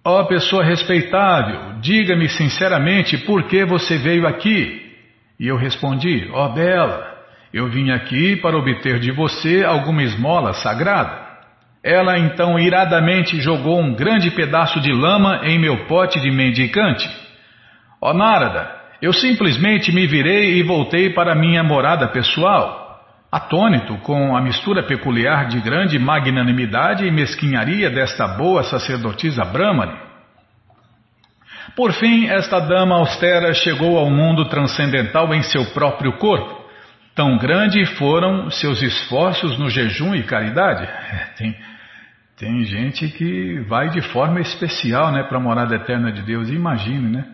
Ó 0.03 0.21
oh, 0.21 0.25
pessoa 0.25 0.63
respeitável, 0.63 1.79
diga-me 1.81 2.29
sinceramente 2.29 3.17
por 3.17 3.43
que 3.43 3.65
você 3.65 3.97
veio 3.97 4.27
aqui. 4.27 4.95
E 5.39 5.47
eu 5.47 5.57
respondi: 5.57 6.29
Ó 6.31 6.45
oh, 6.45 6.53
Bela, 6.53 7.17
eu 7.53 7.69
vim 7.69 7.91
aqui 7.91 8.35
para 8.37 8.57
obter 8.57 8.99
de 8.99 9.11
você 9.11 9.63
alguma 9.63 10.03
esmola 10.03 10.53
sagrada. 10.53 11.26
Ela 11.87 12.19
então 12.19 12.59
iradamente 12.59 13.39
jogou 13.39 13.79
um 13.79 13.95
grande 13.95 14.29
pedaço 14.31 14.81
de 14.81 14.91
lama 14.91 15.39
em 15.45 15.57
meu 15.57 15.85
pote 15.85 16.19
de 16.19 16.29
mendicante. 16.29 17.09
Ó 18.01 18.11
oh, 18.11 18.13
Narada, 18.13 18.69
eu 19.01 19.13
simplesmente 19.13 19.89
me 19.93 20.05
virei 20.05 20.57
e 20.57 20.63
voltei 20.63 21.13
para 21.13 21.33
minha 21.33 21.63
morada 21.63 22.09
pessoal, 22.09 22.99
atônito 23.31 23.95
com 23.99 24.35
a 24.35 24.41
mistura 24.41 24.83
peculiar 24.83 25.47
de 25.47 25.61
grande 25.61 25.97
magnanimidade 25.97 27.05
e 27.05 27.11
mesquinharia 27.11 27.89
desta 27.89 28.27
boa 28.27 28.63
sacerdotisa 28.63 29.45
Brahmani. 29.45 29.97
Por 31.73 31.93
fim, 31.93 32.27
esta 32.27 32.59
dama 32.59 32.95
austera 32.95 33.53
chegou 33.53 33.97
ao 33.97 34.09
mundo 34.09 34.43
transcendental 34.49 35.33
em 35.33 35.41
seu 35.41 35.63
próprio 35.67 36.17
corpo. 36.17 36.65
Tão 37.15 37.37
grande 37.37 37.85
foram 37.95 38.51
seus 38.51 38.81
esforços 38.81 39.57
no 39.57 39.69
jejum 39.69 40.13
e 40.13 40.23
caridade. 40.23 40.85
Tem, 41.37 41.55
tem 42.37 42.63
gente 42.65 43.07
que 43.09 43.59
vai 43.61 43.89
de 43.89 43.99
forma 43.99 44.39
especial 44.39 45.11
né, 45.11 45.23
para 45.23 45.37
a 45.37 45.41
morada 45.41 45.75
eterna 45.75 46.11
de 46.11 46.21
Deus, 46.21 46.49
imagine, 46.49 47.09
né? 47.09 47.25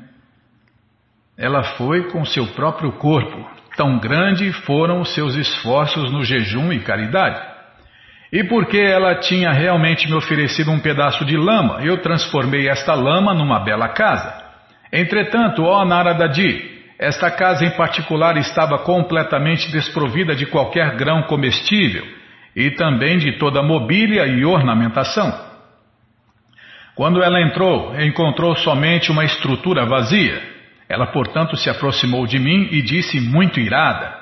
Ela 1.38 1.62
foi 1.62 2.10
com 2.10 2.24
seu 2.24 2.48
próprio 2.54 2.94
corpo. 2.94 3.46
Tão 3.76 4.00
grande 4.00 4.54
foram 4.54 5.02
os 5.02 5.14
seus 5.14 5.36
esforços 5.36 6.10
no 6.10 6.24
jejum 6.24 6.72
e 6.72 6.80
caridade. 6.80 7.42
E 8.32 8.46
porque 8.46 8.78
ela 8.78 9.16
tinha 9.16 9.52
realmente 9.52 10.08
me 10.08 10.16
oferecido 10.16 10.72
um 10.72 10.80
pedaço 10.80 11.26
de 11.26 11.36
lama, 11.36 11.84
eu 11.84 12.02
transformei 12.02 12.70
esta 12.70 12.94
lama 12.94 13.34
numa 13.34 13.60
bela 13.60 13.90
casa. 13.90 14.42
Entretanto, 14.92 15.64
ó 15.64 15.84
Naradadi, 15.84 16.82
esta 16.98 17.30
casa 17.30 17.66
em 17.66 17.72
particular 17.72 18.38
estava 18.38 18.78
completamente 18.80 19.70
desprovida 19.70 20.34
de 20.34 20.46
qualquer 20.46 20.96
grão 20.96 21.24
comestível 21.24 22.23
e 22.56 22.72
também 22.72 23.18
de 23.18 23.38
toda 23.38 23.64
mobília 23.64 24.26
e 24.26 24.46
ornamentação. 24.46 25.54
Quando 26.96 27.24
ela 27.24 27.42
entrou, 27.42 28.00
encontrou 28.00 28.56
somente 28.56 29.12
uma 29.12 29.26
estrutura 29.26 29.86
vazia. 29.86 30.42
Ela, 30.88 31.08
portanto, 31.08 31.58
se 31.58 31.70
aproximou 31.70 32.28
de 32.28 32.38
mim 32.38 32.68
e 32.72 32.82
disse 32.82 33.20
muito 33.20 33.60
irada: 33.60 34.14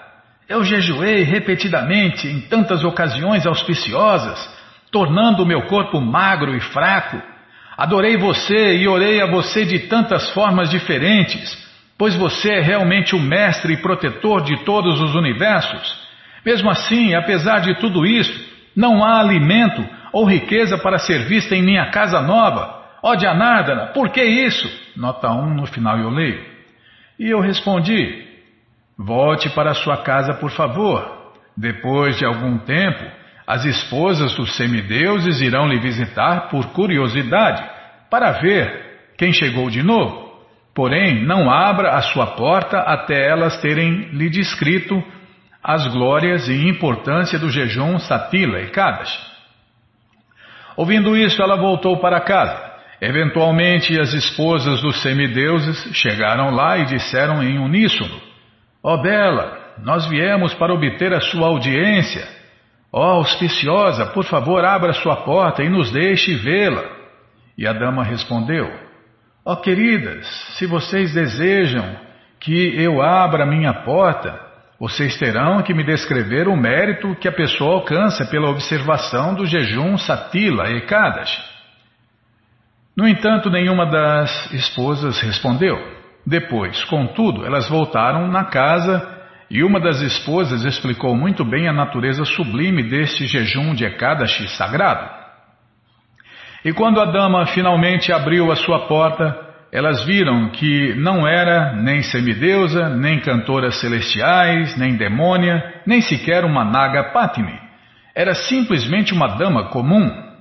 Eu 0.48 0.64
jejuei 0.64 1.24
repetidamente 1.24 2.28
em 2.28 2.40
tantas 2.42 2.84
ocasiões 2.84 3.46
auspiciosas, 3.46 4.40
tornando 4.90 5.44
o 5.44 5.46
meu 5.46 5.64
corpo 5.64 6.00
magro 6.00 6.56
e 6.56 6.62
fraco. 6.62 7.22
Adorei 7.78 8.16
você 8.16 8.78
e 8.78 8.88
orei 8.88 9.22
a 9.22 9.26
você 9.26 9.66
de 9.66 9.80
tantas 9.80 10.30
formas 10.30 10.70
diferentes, 10.70 11.58
pois 11.98 12.16
você 12.16 12.54
é 12.54 12.62
realmente 12.62 13.16
o 13.16 13.20
mestre 13.20 13.74
e 13.74 13.82
protetor 13.82 14.44
de 14.44 14.64
todos 14.64 15.02
os 15.02 15.14
universos. 15.14 16.00
Mesmo 16.46 16.70
assim, 16.70 17.14
apesar 17.14 17.60
de 17.60 17.76
tudo 17.76 18.06
isso, 18.06 18.50
não 18.76 19.04
há 19.04 19.20
alimento 19.20 19.84
ou 20.12 20.26
riqueza 20.26 20.78
para 20.78 20.98
ser 20.98 21.26
vista 21.26 21.56
em 21.56 21.62
minha 21.62 21.90
casa 21.92 22.22
nova. 22.22 22.82
Ó 23.04 23.18
Janardana, 23.18 23.88
por 23.88 24.10
que 24.10 24.24
isso? 24.24 24.68
Nota 24.96 25.32
1 25.32 25.56
no 25.56 25.66
final 25.66 25.98
eu 25.98 26.10
leio. 26.10 26.44
E 27.20 27.30
eu 27.30 27.40
respondi: 27.40 28.26
Volte 28.98 29.50
para 29.50 29.74
sua 29.74 29.98
casa, 29.98 30.34
por 30.34 30.52
favor. 30.52 31.20
Depois 31.56 32.18
de 32.18 32.26
algum 32.26 32.58
tempo, 32.60 33.04
as 33.46 33.66
esposas 33.66 34.36
dos 34.36 34.56
semideuses 34.56 35.42
irão 35.42 35.68
lhe 35.68 35.80
visitar 35.80 36.50
por 36.50 36.68
curiosidade, 36.68 37.64
para 38.10 38.32
ver 38.34 39.14
quem 39.18 39.34
chegou 39.34 39.70
de 39.70 39.84
novo. 39.84 40.32
Porém, 40.74 41.26
não 41.26 41.50
abra 41.50 41.92
a 41.92 42.02
sua 42.02 42.28
porta 42.28 42.80
até 42.80 43.28
elas 43.28 43.60
terem 43.60 44.10
lhe 44.14 44.30
descrito 44.30 45.04
as 45.64 45.86
glórias 45.88 46.48
e 46.48 46.68
importância 46.68 47.38
do 47.38 47.50
jejum 47.50 48.00
Satila 48.00 48.62
e 48.62 48.70
Kadash. 48.70 49.32
Ouvindo 50.76 51.16
isso, 51.16 51.42
ela 51.42 51.58
voltou 51.58 51.98
para 51.98 52.22
casa. 52.22 52.72
Eventualmente, 53.00 54.00
as 54.00 54.14
esposas 54.14 54.82
dos 54.82 55.02
semideuses 55.02 55.96
chegaram 55.96 56.52
lá 56.52 56.78
e 56.78 56.86
disseram 56.86 57.44
em 57.44 57.58
uníssono: 57.58 58.22
Ó 58.84 58.94
oh 58.94 59.02
Bela, 59.02 59.60
nós 59.84 60.08
viemos 60.08 60.54
para 60.54 60.74
obter 60.74 61.14
a 61.14 61.22
sua 61.22 61.48
audiência. 61.48 62.28
Ó 62.94 63.00
oh, 63.00 63.18
auspiciosa, 63.18 64.08
por 64.08 64.26
favor, 64.26 64.66
abra 64.66 64.94
sua 64.94 65.18
porta 65.18 65.64
e 65.64 65.70
nos 65.70 65.92
deixe 65.92 66.36
vê-la. 66.36 66.84
E 67.58 67.68
a 67.68 67.74
dama 67.74 68.04
respondeu: 68.04 68.72
Ó 69.46 69.54
oh, 69.54 69.58
queridas, 69.58 70.28
se 70.58 70.66
vocês 70.66 71.14
desejam 71.14 71.96
que 72.40 72.76
eu 72.82 73.02
abra 73.02 73.46
minha 73.46 73.74
porta, 73.74 74.51
vocês 74.82 75.16
terão 75.16 75.62
que 75.62 75.76
me 75.76 75.84
descrever 75.84 76.48
o 76.48 76.58
mérito 76.58 77.16
que 77.18 77.28
a 77.28 77.32
pessoa 77.32 77.76
alcança 77.76 78.26
pela 78.26 78.50
observação 78.50 79.36
do 79.36 79.46
jejum 79.46 79.96
Satila 79.96 80.72
e 80.72 80.82
Kadash. 80.88 81.38
No 82.98 83.08
entanto, 83.08 83.52
nenhuma 83.52 83.86
das 83.86 84.52
esposas 84.52 85.22
respondeu. 85.22 85.78
Depois, 86.26 86.84
contudo, 86.86 87.46
elas 87.46 87.70
voltaram 87.70 88.28
na 88.28 88.46
casa 88.46 89.08
e 89.52 89.64
uma 89.64 89.80
das 89.80 90.02
esposas 90.02 90.66
explicou 90.66 91.16
muito 91.16 91.46
bem 91.46 91.68
a 91.68 91.74
natureza 91.74 92.26
sublime 92.26 92.82
deste 92.82 93.28
jejum 93.28 93.76
de 93.76 93.86
Ekadashi 93.86 94.48
sagrado. 94.58 95.08
E 96.66 96.74
quando 96.74 97.00
a 97.00 97.06
dama 97.06 97.46
finalmente 97.46 98.12
abriu 98.12 98.52
a 98.52 98.56
sua 98.56 98.88
porta, 98.88 99.51
elas 99.72 100.04
viram 100.06 100.50
que 100.50 100.94
não 100.96 101.28
era 101.28 101.74
nem 101.74 102.02
semideusa, 102.02 102.90
nem 102.90 103.20
cantoras 103.20 103.80
celestiais, 103.80 104.78
nem 104.78 104.96
demônia, 104.96 105.82
nem 105.86 106.02
sequer 106.02 106.44
uma 106.44 106.66
naga 106.66 107.12
patini. 107.12 107.58
Era 108.16 108.34
simplesmente 108.34 109.14
uma 109.14 109.28
dama 109.38 109.70
comum, 109.70 110.32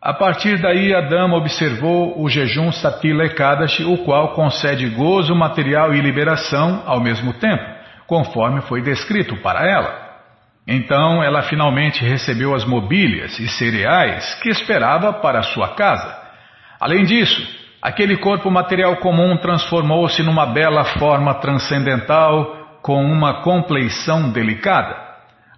a 0.00 0.14
partir 0.14 0.58
daí, 0.62 0.94
a 0.94 1.00
dama 1.00 1.36
observou 1.36 2.22
o 2.22 2.28
jejum 2.28 2.70
Satila 2.70 3.24
Ekadashi, 3.24 3.84
o 3.84 3.98
qual 4.04 4.32
concede 4.32 4.88
gozo 4.90 5.34
material 5.34 5.92
e 5.92 6.00
liberação 6.00 6.84
ao 6.86 7.00
mesmo 7.00 7.32
tempo, 7.32 7.64
conforme 8.06 8.60
foi 8.62 8.80
descrito 8.80 9.36
para 9.38 9.68
ela. 9.68 10.08
Então, 10.68 11.20
ela 11.20 11.42
finalmente 11.42 12.04
recebeu 12.04 12.54
as 12.54 12.64
mobílias 12.64 13.40
e 13.40 13.48
cereais 13.48 14.34
que 14.40 14.48
esperava 14.50 15.14
para 15.14 15.42
sua 15.42 15.74
casa. 15.74 16.16
Além 16.78 17.02
disso, 17.02 17.57
aquele 17.82 18.16
corpo 18.16 18.50
material 18.50 18.96
comum 18.96 19.36
transformou-se 19.36 20.22
numa 20.22 20.46
bela 20.46 20.84
forma 20.84 21.34
transcendental 21.34 22.78
com 22.82 23.04
uma 23.04 23.42
compleição 23.42 24.30
delicada. 24.30 24.96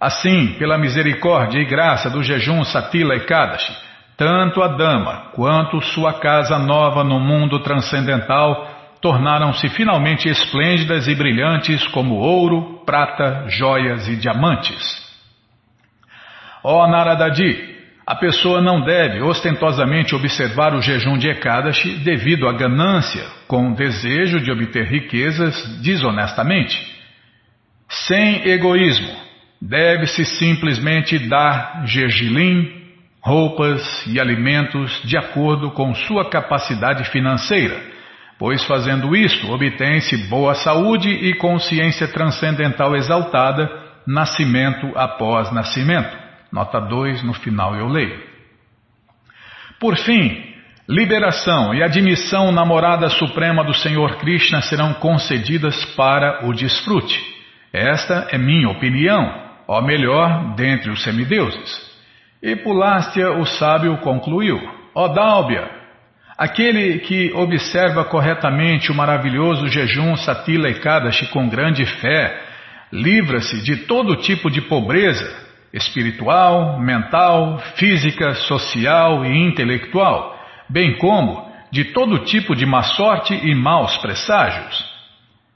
Assim, 0.00 0.54
pela 0.58 0.78
misericórdia 0.78 1.60
e 1.60 1.66
graça 1.66 2.08
do 2.08 2.22
jejum 2.22 2.64
Satila 2.64 3.14
Ekadashi, 3.16 3.76
tanto 4.16 4.62
a 4.62 4.68
dama 4.68 5.30
quanto 5.34 5.80
sua 5.80 6.14
casa 6.14 6.58
nova 6.58 7.04
no 7.04 7.20
mundo 7.20 7.60
transcendental 7.60 8.68
tornaram-se 9.00 9.68
finalmente 9.70 10.28
esplêndidas 10.28 11.08
e 11.08 11.14
brilhantes 11.14 11.86
como 11.88 12.16
ouro, 12.16 12.82
prata, 12.84 13.46
joias 13.48 14.08
e 14.08 14.16
diamantes. 14.16 15.10
Ó 16.62 16.84
oh, 16.84 16.86
Naradadi, 16.86 17.80
a 18.11 18.16
pessoa 18.16 18.61
não 18.61 18.80
deve 18.80 19.22
ostentosamente 19.22 20.16
observar 20.16 20.74
o 20.74 20.82
jejum 20.82 21.16
de 21.16 21.28
Ekadashi 21.28 21.98
devido 21.98 22.48
à 22.48 22.52
ganância, 22.52 23.24
com 23.46 23.70
o 23.70 23.74
desejo 23.76 24.40
de 24.40 24.50
obter 24.50 24.84
riquezas 24.84 25.80
desonestamente. 25.80 26.76
Sem 27.88 28.48
egoísmo, 28.48 29.14
deve-se 29.62 30.24
simplesmente 30.24 31.20
dar 31.28 31.84
gergelim, 31.86 32.68
roupas 33.22 34.04
e 34.08 34.18
alimentos 34.18 35.00
de 35.04 35.16
acordo 35.16 35.70
com 35.70 35.94
sua 35.94 36.28
capacidade 36.28 37.08
financeira, 37.12 37.80
pois 38.40 38.64
fazendo 38.64 39.14
isso 39.14 39.48
obtém-se 39.52 40.16
boa 40.26 40.56
saúde 40.56 41.11
e 41.11 41.32
consciência 41.34 42.08
transcendental 42.08 42.96
exaltada, 42.96 43.70
nascimento 44.04 44.90
após 44.96 45.52
nascimento. 45.52 46.19
Nota 46.53 46.80
2, 46.80 47.22
no 47.22 47.34
final 47.34 47.74
eu 47.76 47.88
leio. 47.88 48.20
Por 49.78 49.96
fim, 49.96 50.55
liberação 50.88 51.74
e 51.74 51.82
admissão 51.82 52.53
na 52.53 52.64
morada 52.64 53.09
suprema 53.09 53.64
do 53.64 53.74
Senhor 53.74 54.16
Krishna 54.16 54.61
serão 54.62 54.94
concedidas 54.94 55.84
para 55.96 56.46
o 56.46 56.53
desfrute. 56.53 57.20
Esta 57.72 58.28
é 58.30 58.38
minha 58.38 58.68
opinião, 58.68 59.51
ó 59.68 59.80
melhor 59.80 60.55
dentre 60.55 60.90
os 60.90 61.03
semideuses. 61.03 61.90
E 62.42 62.57
Pulástia, 62.57 63.30
o 63.32 63.46
sábio, 63.46 63.98
concluiu: 63.98 64.59
Ó 64.94 65.09
Dálbia, 65.09 65.80
Aquele 66.40 67.01
que 67.01 67.30
observa 67.34 68.03
corretamente 68.03 68.90
o 68.90 68.94
maravilhoso 68.94 69.68
jejum 69.68 70.16
Satila 70.16 70.70
Ekadashi 70.70 71.26
com 71.26 71.46
grande 71.46 71.84
fé, 71.84 72.34
livra-se 72.90 73.62
de 73.62 73.84
todo 73.84 74.16
tipo 74.16 74.51
de 74.51 74.62
pobreza, 74.62 75.49
espiritual, 75.72 76.80
mental, 76.80 77.58
física, 77.76 78.34
social 78.34 79.24
e 79.24 79.36
intelectual, 79.46 80.38
bem 80.68 80.96
como 80.98 81.48
de 81.70 81.84
todo 81.86 82.24
tipo 82.24 82.56
de 82.56 82.66
má 82.66 82.82
sorte 82.82 83.34
e 83.34 83.54
maus 83.54 83.96
presságios. 83.98 84.84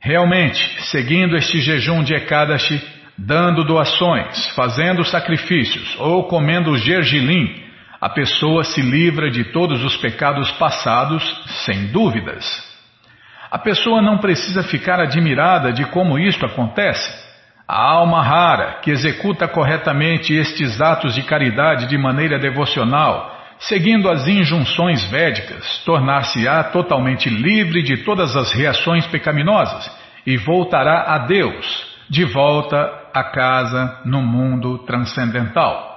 Realmente, 0.01 0.61
seguindo 0.85 1.37
este 1.37 1.61
jejum 1.61 2.05
de 2.05 2.15
Ekadashi, 2.15 2.81
dando 3.17 3.65
doações, 3.65 4.49
fazendo 4.55 5.05
sacrifícios 5.05 5.97
ou 5.99 6.25
comendo 6.25 6.77
gergelim, 6.77 7.63
a 8.01 8.09
pessoa 8.09 8.65
se 8.65 8.83
livra 8.83 9.31
de 9.31 9.45
todos 9.45 9.83
os 9.83 9.97
pecados 9.97 10.51
passados, 10.53 11.25
sem 11.65 11.87
dúvidas. 11.87 12.45
A 13.51 13.59
pessoa 13.59 14.03
não 14.03 14.19
precisa 14.19 14.63
ficar 14.65 15.01
admirada 15.01 15.73
de 15.73 15.87
como 15.87 16.19
isto 16.19 16.45
acontece. 16.45 17.34
A 17.67 17.93
alma 17.93 18.23
rara, 18.23 18.81
que 18.83 18.91
executa 18.91 19.49
corretamente 19.49 20.35
estes 20.35 20.81
atos 20.81 21.15
de 21.15 21.23
caridade 21.23 21.87
de 21.87 21.97
maneira 21.97 22.39
devocional, 22.39 23.35
seguindo 23.59 24.11
as 24.11 24.29
injunções 24.29 25.03
védicas, 25.11 25.83
tornar-se-á 25.85 26.65
totalmente 26.65 27.31
livre 27.31 27.83
de 27.83 28.05
todas 28.05 28.37
as 28.37 28.53
reações 28.53 29.07
pecaminosas 29.07 29.91
e 30.27 30.37
voltará 30.37 31.15
a 31.15 31.19
Deus, 31.19 31.95
de 32.11 32.25
volta 32.25 32.77
a 33.15 33.25
casa 33.25 34.01
no 34.05 34.21
mundo 34.21 34.79
transcendental. 34.79 35.93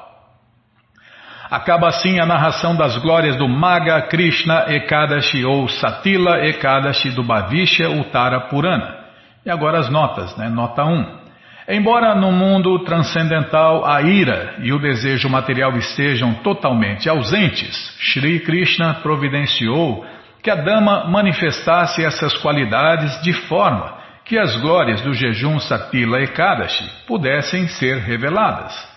Acaba 1.50 1.88
assim 1.88 2.20
a 2.20 2.26
narração 2.26 2.76
das 2.76 2.98
glórias 2.98 3.36
do 3.36 3.48
Maga 3.48 4.02
Krishna 4.04 4.66
Ekadashi 4.68 5.46
ou 5.46 5.68
Satila 5.68 6.46
Ekadashi 6.46 7.10
do 7.12 7.24
Bhavishya 7.24 7.90
Uttara 7.90 8.42
Purana. 8.42 8.98
E 9.46 9.50
agora 9.50 9.80
as 9.80 9.90
notas, 9.90 10.36
né? 10.38 10.50
Nota 10.50 10.84
1. 10.84 11.27
Embora 11.68 12.16
no 12.16 12.32
mundo 12.32 12.80
transcendental 12.86 13.86
a 13.86 14.02
ira 14.02 14.56
e 14.60 14.72
o 14.72 14.80
desejo 14.80 15.30
material 15.30 15.78
estejam 15.78 16.34
totalmente 16.36 17.10
ausentes, 17.10 17.76
Sri 18.00 18.40
Krishna 18.40 18.94
providenciou 19.04 20.06
que 20.42 20.50
a 20.50 20.56
dama 20.56 21.10
manifestasse 21.10 22.06
essas 22.06 22.38
qualidades 22.38 23.22
de 23.22 23.34
forma 23.34 23.98
que 24.24 24.38
as 24.38 24.56
glórias 24.62 25.02
do 25.02 25.14
jejum 25.14 25.60
Satila 25.60 26.22
Ekadashi 26.22 26.90
pudessem 27.06 27.68
ser 27.68 27.98
reveladas. 27.98 28.97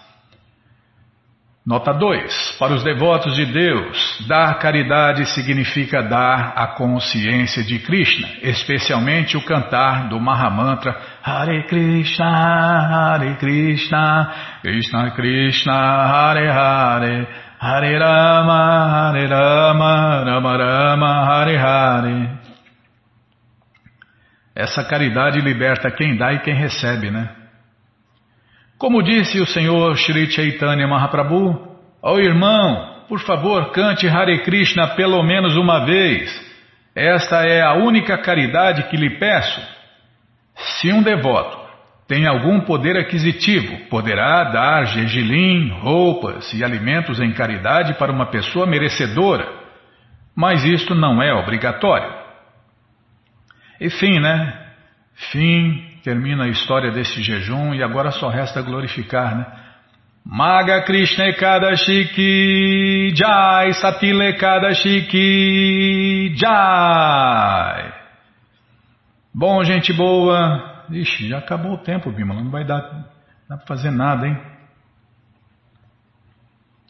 Nota 1.65 1.93
2. 1.93 2.57
Para 2.59 2.73
os 2.73 2.83
devotos 2.83 3.37
de 3.37 3.45
Deus, 3.45 4.27
dar 4.27 4.59
caridade 4.59 5.27
significa 5.27 6.03
dar 6.03 6.55
a 6.57 6.69
consciência 6.69 7.63
de 7.63 7.79
Krishna, 7.79 8.29
especialmente 8.43 9.37
o 9.37 9.45
cantar 9.45 10.09
do 10.09 10.19
Mahamantra 10.19 10.99
Hare 11.23 11.63
Krishna, 11.65 13.13
Hare 13.13 13.37
Krishna, 13.37 14.33
Krishna 14.63 15.11
Krishna, 15.11 15.73
Hare 15.75 16.51
Hare, 16.51 17.29
Hare 17.61 17.99
Rama, 17.99 19.11
Hare 19.11 19.27
Rama, 19.27 20.25
Rama 20.25 20.57
Rama, 20.57 21.27
Hare 21.27 21.57
Hare. 21.59 22.39
Essa 24.57 24.83
caridade 24.83 25.41
liberta 25.41 25.91
quem 25.91 26.17
dá 26.17 26.33
e 26.33 26.39
quem 26.39 26.55
recebe, 26.55 27.11
né? 27.11 27.40
Como 28.81 29.03
disse 29.03 29.39
o 29.39 29.47
Senhor 29.47 29.95
Sri 29.99 30.31
Chaitanya 30.31 30.89
Mahaprabhu, 30.89 31.69
ó 32.03 32.15
oh, 32.15 32.19
irmão, 32.19 33.05
por 33.11 33.21
favor, 33.21 33.73
cante 33.73 34.09
Hare 34.09 34.43
Krishna 34.43 34.95
pelo 34.97 35.23
menos 35.23 35.55
uma 35.55 35.85
vez. 35.85 36.31
Esta 36.97 37.47
é 37.47 37.61
a 37.61 37.75
única 37.75 38.17
caridade 38.17 38.85
que 38.85 38.97
lhe 38.97 39.19
peço. 39.19 39.61
Se 40.57 40.91
um 40.91 41.03
devoto 41.03 41.59
tem 42.09 42.27
algum 42.27 42.63
poder 42.63 42.97
aquisitivo, 42.97 43.87
poderá 43.91 44.45
dar 44.45 44.87
gergelim, 44.87 45.69
roupas 45.83 46.51
e 46.55 46.65
alimentos 46.65 47.21
em 47.21 47.35
caridade 47.35 47.93
para 47.99 48.11
uma 48.11 48.31
pessoa 48.31 48.67
merecedora, 48.67 49.47
mas 50.35 50.65
isto 50.65 50.95
não 50.95 51.23
é 51.23 51.35
obrigatório. 51.35 52.15
E 53.79 53.91
fim, 53.91 54.19
né? 54.19 54.59
Fim 55.31 55.90
termina 56.03 56.45
a 56.45 56.49
história 56.49 56.91
desse 56.91 57.23
jejum 57.23 57.75
e 57.75 57.83
agora 57.83 58.11
só 58.11 58.29
resta 58.29 58.63
glorificar, 58.63 59.37
né? 59.37 59.47
Maga 60.25 60.83
Krishna 60.83 61.29
Ekadashi 61.29 62.09
Ki 62.15 63.13
Jai 63.15 63.73
Satila 63.73 64.25
Ekadashi 64.27 65.07
Ki 65.07 66.35
Jai 66.37 67.93
Bom, 69.35 69.65
gente 69.65 69.93
boa. 69.93 70.85
Ixi, 70.91 71.29
já 71.29 71.39
acabou 71.39 71.75
o 71.75 71.79
tempo, 71.79 72.11
Bimala. 72.11 72.43
Não 72.43 72.51
vai 72.51 72.65
dar, 72.65 72.81
dá 73.49 73.57
pra 73.57 73.67
fazer 73.67 73.91
nada, 73.91 74.27
hein? 74.27 74.37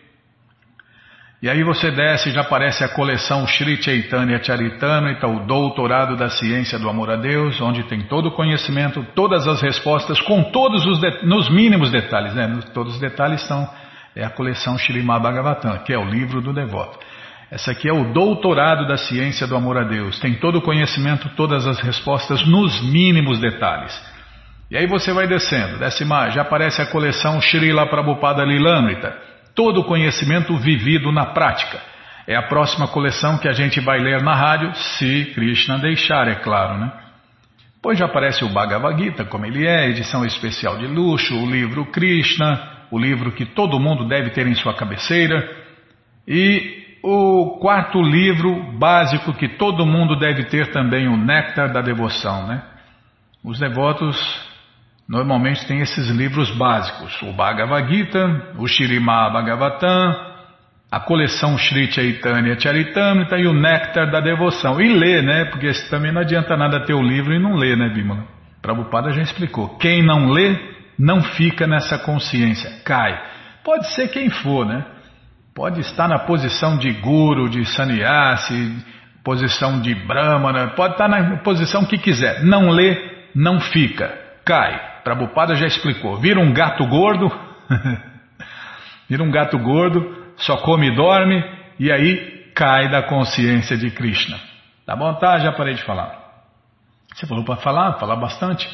E 1.41 1.49
aí 1.49 1.63
você 1.63 1.89
desce 1.89 2.29
e 2.29 2.31
já 2.31 2.41
aparece 2.41 2.83
a 2.83 2.89
coleção 2.89 3.47
Sri 3.47 3.81
Chaitanya 3.81 4.43
Charitamrita, 4.43 5.25
o 5.25 5.39
Doutorado 5.47 6.15
da 6.15 6.29
Ciência 6.29 6.77
do 6.77 6.87
Amor 6.87 7.09
a 7.09 7.15
Deus, 7.15 7.59
onde 7.59 7.81
tem 7.85 8.03
todo 8.03 8.27
o 8.27 8.31
conhecimento, 8.31 9.03
todas 9.15 9.47
as 9.47 9.59
respostas, 9.59 10.21
com 10.21 10.43
todos 10.51 10.85
os 10.85 11.01
nos 11.23 11.49
mínimos 11.49 11.89
detalhes, 11.89 12.35
né? 12.35 12.59
Todos 12.75 12.93
os 12.93 12.99
detalhes 12.99 13.41
são 13.47 13.67
é 14.15 14.23
a 14.23 14.29
coleção 14.29 14.77
Srimad 14.77 15.23
Bhagavatam, 15.23 15.79
que 15.79 15.91
é 15.91 15.97
o 15.97 16.05
livro 16.05 16.41
do 16.41 16.53
devoto. 16.53 16.99
Essa 17.49 17.71
aqui 17.71 17.89
é 17.89 17.93
o 17.93 18.13
Doutorado 18.13 18.85
da 18.87 18.97
Ciência 18.97 19.47
do 19.47 19.55
Amor 19.55 19.79
a 19.79 19.83
Deus. 19.83 20.19
Tem 20.19 20.35
todo 20.35 20.57
o 20.57 20.61
conhecimento, 20.61 21.27
todas 21.35 21.65
as 21.65 21.79
respostas 21.79 22.45
nos 22.45 22.79
mínimos 22.83 23.39
detalhes. 23.39 23.99
E 24.69 24.77
aí 24.77 24.85
você 24.85 25.11
vai 25.11 25.25
descendo, 25.25 25.79
desce 25.79 26.05
mais, 26.05 26.35
já 26.35 26.43
aparece 26.43 26.83
a 26.83 26.85
coleção 26.85 27.41
Srila 27.41 27.87
Prabhupada 27.87 28.43
Lilamrita 28.45 29.30
todo 29.55 29.81
o 29.81 29.83
conhecimento 29.83 30.55
vivido 30.57 31.11
na 31.11 31.27
prática. 31.27 31.81
É 32.27 32.35
a 32.35 32.43
próxima 32.43 32.87
coleção 32.87 33.37
que 33.37 33.47
a 33.47 33.51
gente 33.51 33.79
vai 33.79 33.99
ler 33.99 34.21
na 34.21 34.35
rádio, 34.35 34.73
se 34.75 35.31
Krishna 35.33 35.79
deixar, 35.79 36.27
é 36.27 36.35
claro, 36.35 36.79
né? 36.79 36.91
Pois 37.81 37.97
já 37.97 38.05
aparece 38.05 38.43
o 38.45 38.49
Bhagavad 38.49 39.01
Gita, 39.01 39.25
como 39.25 39.45
ele 39.45 39.65
é, 39.65 39.89
edição 39.89 40.23
especial 40.23 40.77
de 40.77 40.85
luxo, 40.85 41.35
o 41.35 41.49
livro 41.49 41.85
Krishna, 41.87 42.85
o 42.91 42.99
livro 42.99 43.31
que 43.31 43.45
todo 43.45 43.79
mundo 43.79 44.07
deve 44.07 44.29
ter 44.29 44.45
em 44.45 44.53
sua 44.53 44.75
cabeceira, 44.75 45.49
e 46.27 46.97
o 47.03 47.57
quarto 47.59 47.99
livro 47.99 48.77
básico 48.77 49.33
que 49.33 49.47
todo 49.47 49.85
mundo 49.85 50.15
deve 50.15 50.43
ter 50.45 50.71
também, 50.71 51.07
o 51.07 51.17
Néctar 51.17 51.73
da 51.73 51.81
Devoção, 51.81 52.45
né? 52.45 52.61
Os 53.43 53.57
devotos 53.57 54.50
normalmente 55.07 55.65
têm 55.67 55.81
esses 55.81 56.09
livros 56.09 56.49
básicos, 56.57 57.21
o 57.21 57.33
Bhagavad 57.33 57.93
Gita, 57.93 58.53
o 58.57 58.67
Shirimá 58.67 59.29
Bhagavatam, 59.29 60.31
a 60.91 60.99
coleção 60.99 61.57
Sri 61.57 61.89
Chaitanya 61.89 62.59
Charitamrita 62.59 63.37
e 63.37 63.47
o 63.47 63.53
Néctar 63.53 64.11
da 64.11 64.19
Devoção. 64.19 64.79
E 64.81 64.93
lê, 64.93 65.21
né? 65.21 65.45
Porque 65.45 65.71
também 65.89 66.11
não 66.11 66.21
adianta 66.21 66.57
nada 66.57 66.85
ter 66.85 66.93
o 66.93 67.01
livro 67.01 67.33
e 67.33 67.39
não 67.39 67.55
ler, 67.55 67.77
né, 67.77 67.89
Bimala? 67.89 68.25
Prabhupada 68.61 69.11
já 69.11 69.21
explicou. 69.21 69.77
Quem 69.77 70.05
não 70.05 70.29
lê, 70.29 70.55
não 70.99 71.21
fica 71.21 71.65
nessa 71.65 71.97
consciência, 71.97 72.69
cai. 72.83 73.17
Pode 73.63 73.93
ser 73.93 74.09
quem 74.09 74.29
for, 74.29 74.65
né? 74.65 74.85
Pode 75.55 75.79
estar 75.79 76.07
na 76.07 76.19
posição 76.19 76.77
de 76.77 76.91
guru, 76.91 77.49
de 77.49 77.65
sannyasi, 77.65 78.75
posição 79.23 79.81
de 79.81 79.95
brahmana, 79.95 80.71
pode 80.71 80.93
estar 80.93 81.07
na 81.07 81.37
posição 81.37 81.85
que 81.85 81.97
quiser. 81.97 82.43
Não 82.43 82.69
lê, 82.69 82.97
não 83.33 83.59
fica, 83.59 84.13
cai. 84.45 84.90
Prabhupada 85.03 85.55
já 85.55 85.65
explicou. 85.65 86.17
Vira 86.17 86.39
um 86.39 86.53
gato 86.53 86.85
gordo, 86.87 87.31
vira 89.09 89.23
um 89.23 89.31
gato 89.31 89.57
gordo, 89.57 90.15
só 90.37 90.57
come 90.57 90.87
e 90.87 90.95
dorme, 90.95 91.43
e 91.79 91.91
aí 91.91 92.51
cai 92.55 92.89
da 92.89 93.03
consciência 93.03 93.77
de 93.77 93.91
Krishna. 93.91 94.37
Tá 94.85 94.95
bom? 94.95 95.13
Tá, 95.15 95.39
já 95.39 95.51
parei 95.51 95.73
de 95.73 95.83
falar. 95.83 96.19
Você 97.13 97.25
falou 97.27 97.43
para 97.43 97.57
falar, 97.57 97.93
falar 97.93 98.15
bastante. 98.15 98.69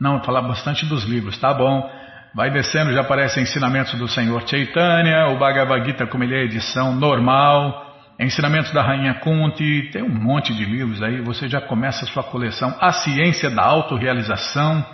Não, 0.00 0.22
falar 0.22 0.42
bastante 0.42 0.86
dos 0.86 1.04
livros, 1.04 1.38
tá 1.38 1.52
bom. 1.52 1.90
Vai 2.34 2.50
descendo, 2.50 2.92
já 2.92 3.00
aparece 3.00 3.40
ensinamentos 3.40 3.98
do 3.98 4.06
Senhor 4.06 4.46
Chaitanya, 4.46 5.28
o 5.28 5.38
Bhagavad 5.38 5.84
Gita 5.84 6.06
como 6.06 6.24
ele 6.24 6.36
é 6.36 6.44
edição 6.44 6.94
normal, 6.94 7.88
Ensinamentos 8.20 8.72
da 8.72 8.82
Rainha 8.82 9.14
Kunti, 9.14 9.90
tem 9.92 10.02
um 10.02 10.08
monte 10.08 10.52
de 10.52 10.64
livros 10.64 11.00
aí, 11.00 11.20
você 11.20 11.48
já 11.48 11.60
começa 11.60 12.04
a 12.04 12.08
sua 12.08 12.24
coleção. 12.24 12.74
A 12.80 12.90
Ciência 12.90 13.48
da 13.48 13.62
Autorrealização, 13.62 14.84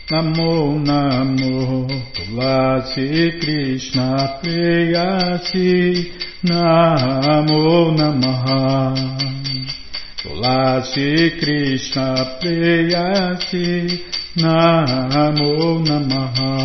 Namo 0.10 0.80
Namo. 0.80 1.86
Tulasi 2.14 3.40
Krishna 3.42 4.40
Preyasi 4.42 6.14
Namo 6.44 7.92
Namaha. 7.92 8.96
Tulasi 10.24 11.38
Krishna 11.38 12.40
Preyasi 12.40 14.00
Namo 14.38 15.84
Namaha. 15.84 16.64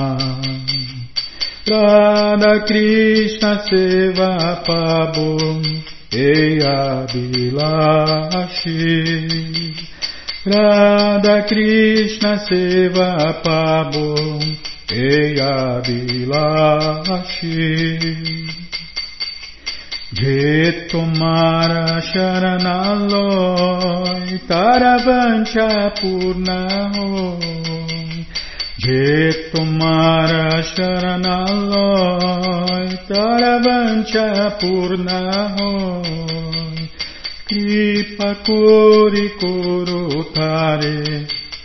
Radha 1.66 2.64
Krishna 2.64 3.58
Seva 3.66 4.62
Pabum 4.64 5.62
Eya 6.12 7.06
Bilashi 7.10 8.52
Radha 10.44 11.46
Krishna 11.46 12.36
Seva 12.36 13.40
Pabo 13.44 14.40
Eya 14.90 15.80
Vilashi 15.86 17.38
Jetomara 20.12 22.02
Sharanaloy 22.10 23.22
Taravancha 24.48 25.94
Purnahoy 26.00 27.38
Jetomara 28.82 30.58
Sharanaloy 30.74 31.86
Taravancha 33.06 34.26
Purnahoy 34.58 36.31
Kripa 37.52 38.40
Kori 38.46 39.28
Korotare 39.38 40.96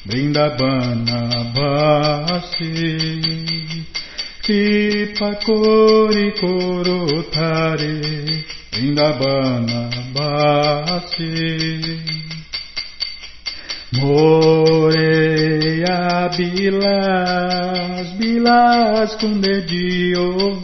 Vrindavana 0.05 1.19
Bhasi 1.55 3.23
Kripa 4.43 5.29
Kori 5.45 6.33
Korotare 6.33 7.93
Vrindavana 8.73 9.89
Bhasi 10.11 11.45
Moreia 13.93 15.17
Bilas, 16.35 18.11
Bilas 18.17 19.15
com 19.15 19.39
dedinho 19.39 20.59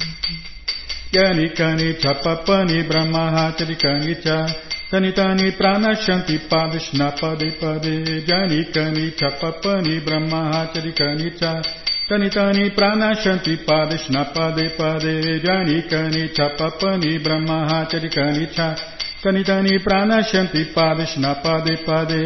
Kani 1.15 1.49
Kani 1.55 1.93
Tapapani 1.93 2.83
Brahmahachari 2.83 3.77
Kanicha 3.77 4.51
Tanitani 4.91 5.55
Pranashanti 5.55 6.37
Padishna 6.49 7.17
Pade 7.17 7.57
Pade 7.57 8.25
Jani 8.27 8.65
Kani 8.65 9.11
Tapapani 9.15 10.03
Brahmahachari 10.03 10.91
Kanicha 10.93 11.63
Tanitani 12.09 12.75
Pranashanti 12.75 13.63
Padishna 13.65 14.33
Pade 14.33 14.75
Pade 14.75 15.41
Jani 15.41 15.83
Kani 15.83 16.35
Tapapani 16.35 17.23
Brahmahachari 17.23 18.09
Kanicha 18.11 18.75
Tanitani 19.23 19.79
Pranashanti 19.79 20.73
Padishna 20.73 21.41
Pade 21.41 21.77
Pade 21.85 22.23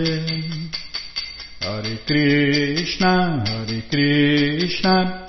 Hare 1.62 1.98
Krishna 2.08 3.44
Hare 3.46 3.84
Krishna. 3.88 5.29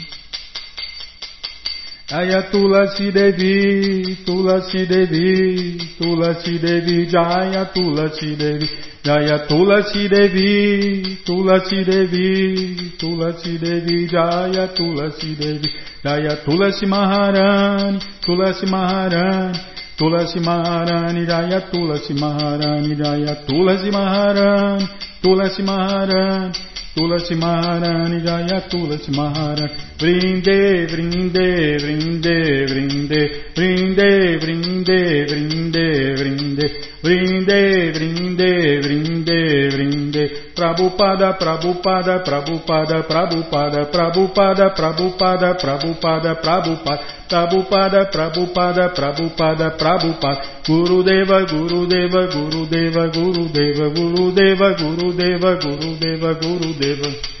Jaya 2.11 2.41
Tulasi 2.51 3.09
Devi 3.13 4.17
Tulasi 4.25 4.85
Devi 4.85 5.77
Tulasi 5.97 6.59
Devi 6.59 7.05
Jaya 7.07 7.65
Tulasi 7.73 8.35
Devi 8.35 8.67
Jaya 9.01 9.47
Tulasi 9.47 10.09
Devi 10.09 11.23
Tulasi 11.25 11.85
Devi 11.85 12.91
Tulasi 12.99 13.57
Devi 13.57 14.07
Jaya 14.11 14.67
Tulasi 14.75 15.35
Devi 15.39 15.69
Jaya 16.03 16.35
Tulasi 16.43 16.85
Maharani 16.85 17.99
Tulasi 18.27 18.65
Maharani 18.67 19.57
Tulasi 19.97 20.39
Maharani 20.43 21.25
Jaya 21.25 21.61
Tulasi 21.71 22.13
Maharani 22.13 22.95
Jaya 22.95 23.35
Tulasi 23.47 23.89
Maharani 23.89 24.85
Tulasi 25.23 25.63
Maharani 25.63 26.51
Tulasi 26.95 27.35
Maharani 27.35 28.19
Jaya 28.25 28.59
Tulasi 28.69 29.11
Maharani. 29.11 29.71
Vrinde 29.99 30.87
Vrinde 30.91 31.77
Vrinde 31.79 32.65
Vrinde. 32.67 33.21
Vrinde 33.55 34.37
Vrinde 34.41 35.25
Vrinde 35.29 36.15
Vrinde. 36.17 36.67
Vrinde, 37.03 37.91
vrinde, 37.95 38.79
vrinde, 38.83 39.69
vrinde. 39.73 40.10
Prabhupada, 40.55 41.33
Prabhupada, 41.33 42.19
Prabhupada, 42.19 43.03
Prabhupada, 43.03 43.85
Prabhupada, 43.91 44.69
Prabhupada, 44.75 45.55
Prabhupada, 45.55 46.35
Prabhupada, 46.35 47.11
Prabhupada, 47.29 48.05
Prabhupada, 48.11 48.89
Prabhupada, 48.89 49.71
Prabhupada. 49.77 50.41
Gurudeva, 50.65 51.43
Gurudeva, 51.45 52.27
Gurudeva, 52.27 53.07
Gurudeva, 53.07 53.89
Gurudeva, 53.89 54.73
Gurudeva, 54.75 55.55
Gurudeva, 55.55 56.33
Gurudeva. 56.33 57.40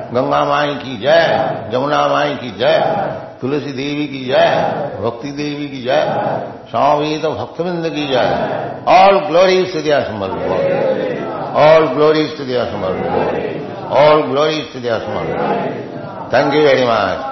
गंगा 0.14 0.44
माई 0.44 0.74
की 0.74 0.96
जय 0.96 1.68
जमुना 1.72 2.00
माई 2.08 2.34
की 2.34 2.50
जय 2.58 2.78
तुलसी 3.40 3.72
देवी 3.72 4.06
की 4.06 4.24
जय 4.24 4.50
भक्ति 5.00 5.30
देवी 5.32 5.68
की 5.68 5.82
जय 5.82 6.02
स्वामी 6.70 7.18
तो 7.18 7.30
भक्तविंद 7.32 7.88
की 7.88 8.06
जय 8.08 8.28
ऑल 8.94 9.18
ग्लोरीज 9.28 9.72
टू 9.72 9.82
दिया 9.82 10.00
समर्थ 10.00 11.54
ऑल 11.62 11.86
ग्लोरीज 11.88 12.36
टू 12.38 12.44
दिया 12.44 12.64
समर्थ 12.64 13.94
ऑल 13.98 14.22
ग्लोरीज 14.22 14.72
टू 14.72 14.80
दिया 14.80 14.98
समर्थ 14.98 16.34
थैंक 16.34 16.54
यू 16.54 16.62
वेरी 16.62 16.84
मच 16.84 17.29